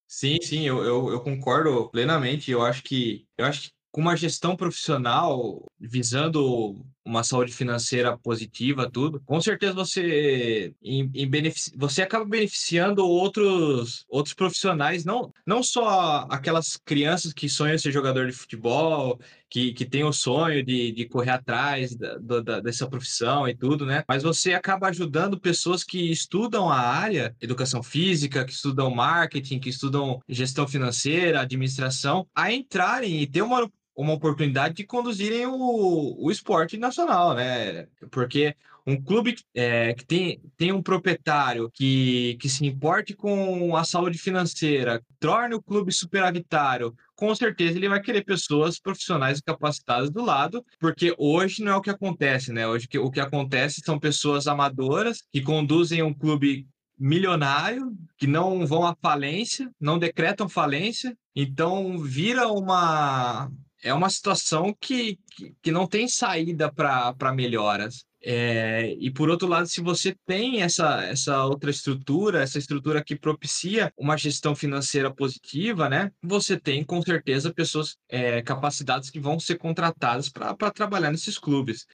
Sim, 0.07 0.37
sim, 0.43 0.69
eu, 0.69 0.85
eu, 0.85 1.09
eu 1.09 1.21
concordo 1.23 1.89
plenamente. 1.89 2.51
Eu 2.51 2.63
acho 2.63 2.83
que 2.83 3.27
eu 3.39 3.47
acho 3.47 3.63
que 3.63 3.69
com 3.91 4.03
uma 4.03 4.15
gestão 4.15 4.55
profissional 4.55 5.65
visando 5.81 6.85
uma 7.07 7.23
saúde 7.23 7.53
financeira 7.53 8.19
positiva, 8.19 8.91
tudo, 8.91 9.23
com 9.25 9.41
certeza 9.41 9.73
você 9.73 10.75
em, 10.83 11.11
em 11.15 11.29
benefici... 11.29 11.73
você 11.77 12.03
acaba 12.03 12.25
beneficiando 12.25 13.07
outros 13.07 14.05
outros 14.09 14.35
profissionais, 14.35 15.05
não 15.05 15.33
não 15.47 15.63
só 15.63 16.27
aquelas 16.29 16.77
crianças 16.77 17.33
que 17.33 17.49
sonham 17.49 17.79
ser 17.79 17.93
jogador 17.93 18.27
de 18.27 18.33
futebol, 18.33 19.19
que, 19.49 19.73
que 19.73 19.85
tem 19.85 20.05
o 20.05 20.13
sonho 20.13 20.65
de, 20.65 20.93
de 20.93 21.09
correr 21.09 21.31
atrás 21.31 21.95
da, 21.95 22.19
da, 22.19 22.61
dessa 22.61 22.89
profissão 22.89 23.49
e 23.49 23.55
tudo, 23.55 23.87
né? 23.87 24.03
Mas 24.09 24.23
você 24.23 24.55
acaba 24.55 24.89
ajudando 24.89 25.39
pessoas 25.41 25.85
que 25.85 26.11
estudam 26.11 26.69
a 26.69 26.79
área, 26.79 27.35
educação 27.41 27.83
física, 27.83 28.45
que 28.45 28.53
estudam 28.53 28.91
marketing, 28.91 29.59
que 29.59 29.69
estudam 29.69 30.21
gestão 30.29 30.67
financeira, 30.67 31.41
administração, 31.41 32.27
a 32.35 32.53
entrarem 32.53 33.21
e 33.23 33.27
ter 33.27 33.43
uma 33.43 33.71
uma 33.97 34.13
oportunidade 34.13 34.75
de 34.75 34.85
conduzirem 34.85 35.47
o, 35.47 36.17
o 36.19 36.31
esporte 36.31 36.77
nacional, 36.77 37.35
né? 37.35 37.87
Porque 38.11 38.55
um 38.87 39.03
clube 39.03 39.35
é, 39.53 39.93
que 39.95 40.07
tem, 40.07 40.41
tem 40.57 40.71
um 40.71 40.81
proprietário 40.83 41.69
que, 41.75 42.37
que 42.41 42.49
se 42.49 42.65
importe 42.65 43.15
com 43.15 43.75
a 43.75 43.83
saúde 43.83 44.17
financeira, 44.17 45.03
torne 45.19 45.57
o 45.57 45.63
clube 45.63 45.91
superavitário, 45.91 46.95
com 47.17 47.35
certeza 47.35 47.77
ele 47.77 47.89
vai 47.89 48.01
querer 48.01 48.23
pessoas 48.23 48.79
profissionais 48.79 49.39
e 49.39 49.43
capacitadas 49.43 50.09
do 50.11 50.23
lado, 50.25 50.65
porque 50.79 51.13
hoje 51.19 51.65
não 51.65 51.73
é 51.73 51.77
o 51.77 51.81
que 51.81 51.91
acontece, 51.91 52.53
né? 52.53 52.69
Hoje 52.69 52.87
o 52.99 53.11
que 53.11 53.19
acontece 53.19 53.81
são 53.85 53.99
pessoas 53.99 54.47
amadoras 54.47 55.25
que 55.33 55.41
conduzem 55.41 56.03
um 56.03 56.15
clube 56.15 56.69
milionário, 56.99 57.93
que 58.17 58.27
não 58.27 58.65
vão 58.67 58.87
à 58.87 58.97
falência, 59.03 59.71
não 59.81 59.99
decretam 59.99 60.49
falência, 60.49 61.17
então 61.35 61.99
vira 61.99 62.49
uma, 62.49 63.51
é 63.83 63.93
uma 63.93 64.11
situação 64.11 64.75
que, 64.81 65.19
que, 65.31 65.55
que 65.63 65.71
não 65.71 65.87
tem 65.87 66.09
saída 66.09 66.73
para 66.73 67.33
melhoras. 67.35 68.05
É, 68.29 68.93
e 68.99 69.09
por 69.09 69.31
outro 69.31 69.47
lado, 69.47 69.69
se 69.69 69.81
você 69.81 70.17
tem 70.27 70.61
essa, 70.61 71.05
essa 71.05 71.45
outra 71.45 71.71
estrutura, 71.71 72.43
essa 72.43 72.59
estrutura 72.59 73.05
que 73.05 73.15
propicia 73.15 73.93
uma 73.97 74.17
gestão 74.17 74.53
financeira 74.53 75.15
positiva, 75.15 75.89
né? 75.89 76.11
Você 76.23 76.59
tem 76.59 76.83
com 76.83 77.01
certeza 77.01 77.55
pessoas 77.55 77.97
é, 78.09 78.43
capacitadas 78.43 79.11
que 79.11 79.21
vão 79.21 79.39
ser 79.39 79.59
contratadas 79.59 80.29
para 80.29 80.73
trabalhar 80.73 81.13
nesses 81.13 81.39
clubes. 81.39 81.87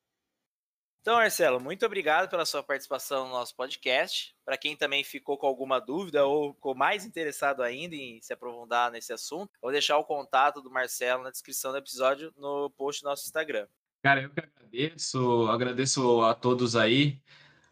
Então, 1.02 1.16
Marcelo, 1.16 1.58
muito 1.58 1.84
obrigado 1.84 2.30
pela 2.30 2.46
sua 2.46 2.62
participação 2.62 3.24
no 3.26 3.32
nosso 3.32 3.56
podcast. 3.56 4.36
Para 4.44 4.56
quem 4.56 4.76
também 4.76 5.02
ficou 5.02 5.36
com 5.36 5.48
alguma 5.48 5.80
dúvida 5.80 6.24
ou 6.24 6.54
ficou 6.54 6.76
mais 6.76 7.04
interessado 7.04 7.60
ainda 7.60 7.96
em 7.96 8.20
se 8.22 8.32
aprofundar 8.32 8.88
nesse 8.88 9.12
assunto, 9.12 9.50
vou 9.60 9.72
deixar 9.72 9.98
o 9.98 10.04
contato 10.04 10.62
do 10.62 10.70
Marcelo 10.70 11.24
na 11.24 11.32
descrição 11.32 11.72
do 11.72 11.78
episódio 11.78 12.32
no 12.36 12.70
post 12.70 13.02
do 13.02 13.06
nosso 13.06 13.24
Instagram. 13.26 13.66
Cara, 14.00 14.22
eu 14.22 14.30
que 14.30 14.38
agradeço, 14.38 15.48
agradeço 15.48 16.22
a 16.22 16.34
todos 16.34 16.76
aí, 16.76 17.20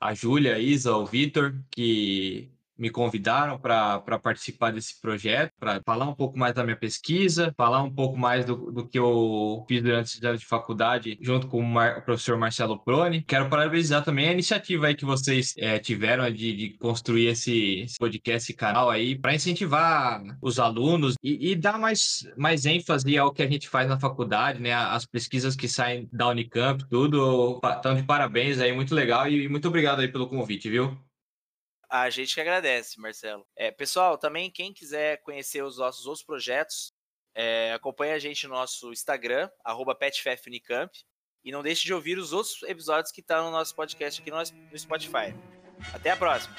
a 0.01 0.13
Júlia, 0.13 0.57
a 0.57 0.59
Isa, 0.59 0.97
o 0.97 1.07
Vitor, 1.07 1.55
que 1.71 2.51
me 2.81 2.89
convidaram 2.89 3.59
para 3.59 4.19
participar 4.19 4.73
desse 4.73 4.99
projeto, 5.01 5.53
para 5.61 5.83
falar 5.85 6.09
um 6.09 6.15
pouco 6.15 6.39
mais 6.39 6.55
da 6.55 6.65
minha 6.65 6.77
pesquisa, 6.77 7.53
falar 7.55 7.83
um 7.83 7.95
pouco 7.95 8.17
mais 8.17 8.47
do, 8.47 8.73
do 8.73 8.89
que 8.89 8.99
eu 8.99 9.65
fiz 9.69 9.83
durante 9.83 10.27
anos 10.27 10.41
de 10.41 10.47
faculdade, 10.47 11.19
junto 11.21 11.47
com 11.47 11.61
o, 11.61 11.63
Mar, 11.63 11.99
o, 11.99 12.03
professor 12.03 12.39
Marcelo 12.39 12.83
Proni. 12.83 13.23
Quero 13.23 13.51
parabenizar 13.51 14.03
também 14.03 14.29
a 14.29 14.33
iniciativa 14.33 14.87
aí 14.87 14.95
que 14.95 15.05
vocês 15.05 15.53
é, 15.59 15.79
tiveram 15.79 16.31
de, 16.31 16.57
de 16.57 16.79
construir 16.79 17.27
esse, 17.27 17.81
esse, 17.81 17.99
podcast, 17.99 18.45
esse 18.51 18.55
canal 18.55 18.89
aí, 18.89 19.19
para 19.19 19.35
incentivar 19.35 20.23
os 20.41 20.59
alunos 20.59 21.15
e, 21.23 21.51
e, 21.51 21.55
dar 21.55 21.79
mais, 21.79 22.27
mais 22.37 22.65
ênfase 22.65 23.19
ao 23.19 23.33
que 23.33 23.43
a 23.43 23.47
gente 23.47 23.69
faz 23.69 23.89
na 23.89 24.01
faculdade, 24.01 24.61
né? 24.61 24.73
As 24.73 25.05
pesquisas 25.05 25.55
que 25.55 25.69
saem 25.69 26.09
da 26.11 26.29
Unicamp, 26.29 26.83
tudo. 26.89 27.61
Então, 27.79 27.95
de 27.95 28.03
parabéns 28.03 28.59
aí, 28.59 28.73
muito 28.73 28.95
legal 28.95 29.29
e 29.29 29.49
muito 29.49 29.69
obrigado 29.69 30.01
aí 30.01 30.09
pelo 30.09 30.29
convite, 30.29 30.71
viu? 30.71 30.97
A 31.91 32.09
gente 32.09 32.35
que 32.35 32.41
agradece, 32.41 33.01
Marcelo. 33.01 33.45
É, 33.57 33.73
pessoal, 33.73 34.17
também 34.17 34.49
quem 34.49 34.73
quiser 34.73 35.21
conhecer 35.23 35.65
os 35.65 35.79
nossos 35.79 36.07
outros 36.07 36.25
projetos, 36.25 36.93
é, 37.35 37.73
acompanhe 37.73 38.13
a 38.13 38.19
gente 38.19 38.47
no 38.47 38.55
nosso 38.55 38.93
Instagram, 38.93 39.51
PetFefUnicamp, 39.99 40.93
e 41.43 41.51
não 41.51 41.65
deixe 41.65 41.85
de 41.85 41.93
ouvir 41.93 42.17
os 42.17 42.33
outros 42.33 42.63
episódios 42.63 43.11
que 43.11 43.21
estão 43.21 43.39
tá 43.39 43.43
no 43.43 43.51
nosso 43.51 43.75
podcast 43.75 44.21
aqui 44.21 44.31
no 44.31 44.79
Spotify. 44.79 45.35
Até 45.93 46.11
a 46.11 46.17
próxima! 46.17 46.55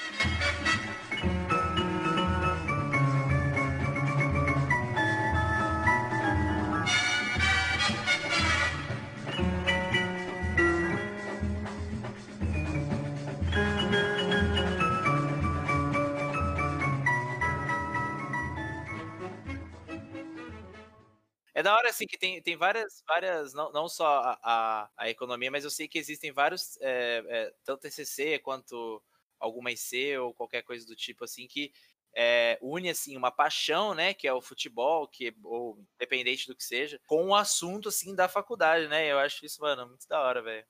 É 21.61 21.63
da 21.63 21.75
hora, 21.75 21.89
assim, 21.91 22.07
que 22.07 22.17
tem, 22.17 22.41
tem 22.41 22.57
várias, 22.57 23.03
várias 23.07 23.53
não, 23.53 23.71
não 23.71 23.87
só 23.87 24.19
a, 24.23 24.39
a, 24.41 24.89
a 24.97 25.09
economia, 25.11 25.51
mas 25.51 25.63
eu 25.63 25.69
sei 25.69 25.87
que 25.87 25.99
existem 25.99 26.31
vários, 26.31 26.75
é, 26.81 27.23
é, 27.27 27.53
tanto 27.63 27.81
TCC 27.81 28.39
quanto 28.39 28.99
alguma 29.39 29.71
IC 29.71 30.17
ou 30.17 30.33
qualquer 30.33 30.63
coisa 30.63 30.87
do 30.87 30.95
tipo, 30.95 31.23
assim, 31.23 31.45
que 31.47 31.71
é, 32.15 32.57
une, 32.63 32.89
assim, 32.89 33.15
uma 33.15 33.29
paixão, 33.29 33.93
né, 33.93 34.11
que 34.11 34.27
é 34.27 34.33
o 34.33 34.41
futebol, 34.41 35.07
que, 35.07 35.35
ou 35.43 35.77
independente 35.93 36.47
do 36.47 36.55
que 36.55 36.63
seja, 36.63 36.99
com 37.05 37.27
o 37.27 37.35
assunto, 37.35 37.89
assim, 37.89 38.15
da 38.15 38.27
faculdade, 38.27 38.87
né? 38.87 39.11
Eu 39.11 39.19
acho 39.19 39.45
isso, 39.45 39.61
mano, 39.61 39.87
muito 39.87 40.07
da 40.07 40.19
hora, 40.19 40.41
velho. 40.41 40.65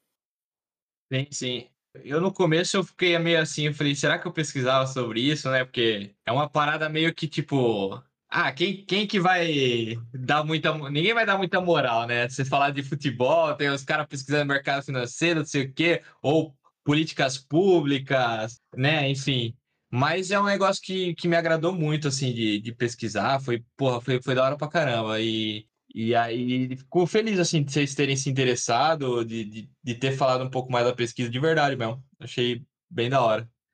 Sim, 1.09 1.27
sim. 1.31 1.69
Eu 2.03 2.19
no 2.19 2.33
começo 2.33 2.75
eu 2.75 2.83
fiquei 2.83 3.17
meio 3.17 3.39
assim, 3.39 3.67
eu 3.67 3.73
falei, 3.73 3.95
será 3.95 4.19
que 4.19 4.27
eu 4.27 4.33
pesquisava 4.33 4.85
sobre 4.87 5.21
isso, 5.21 5.49
né? 5.49 5.63
Porque 5.63 6.13
é 6.25 6.33
uma 6.33 6.49
parada 6.49 6.89
meio 6.89 7.15
que, 7.15 7.29
tipo, 7.29 8.03
ah, 8.33 8.51
quem, 8.53 8.85
quem 8.85 9.05
que 9.05 9.19
vai 9.19 9.97
dar 10.13 10.43
muita. 10.45 10.73
Ninguém 10.89 11.13
vai 11.13 11.25
dar 11.25 11.37
muita 11.37 11.59
moral, 11.59 12.07
né? 12.07 12.29
Você 12.29 12.45
falar 12.45 12.71
de 12.71 12.81
futebol, 12.81 13.53
tem 13.55 13.69
os 13.69 13.83
caras 13.83 14.07
pesquisando 14.07 14.45
mercado 14.45 14.85
financeiro, 14.85 15.41
não 15.41 15.45
sei 15.45 15.63
o 15.63 15.73
quê, 15.73 16.01
ou 16.21 16.55
políticas 16.85 17.37
públicas, 17.37 18.61
né? 18.75 19.09
Enfim. 19.09 19.53
Mas 19.91 20.31
é 20.31 20.39
um 20.39 20.45
negócio 20.45 20.81
que, 20.81 21.13
que 21.15 21.27
me 21.27 21.35
agradou 21.35 21.73
muito, 21.73 22.07
assim, 22.07 22.33
de, 22.33 22.61
de 22.61 22.71
pesquisar. 22.73 23.41
Foi, 23.41 23.65
porra, 23.75 23.99
foi, 23.99 24.21
foi 24.21 24.33
da 24.33 24.45
hora 24.45 24.57
pra 24.57 24.69
caramba. 24.69 25.19
E, 25.19 25.67
e 25.93 26.15
aí, 26.15 26.77
fico 26.77 27.05
feliz, 27.05 27.37
assim, 27.37 27.61
de 27.61 27.73
vocês 27.73 27.93
terem 27.93 28.15
se 28.15 28.29
interessado, 28.29 29.25
de, 29.25 29.43
de, 29.43 29.69
de 29.83 29.95
ter 29.95 30.13
falado 30.13 30.45
um 30.45 30.49
pouco 30.49 30.71
mais 30.71 30.85
da 30.85 30.95
pesquisa 30.95 31.29
de 31.29 31.39
verdade 31.39 31.75
mesmo. 31.75 32.01
Achei 32.17 32.63
bem 32.89 33.09
da 33.09 33.21
hora. 33.21 33.49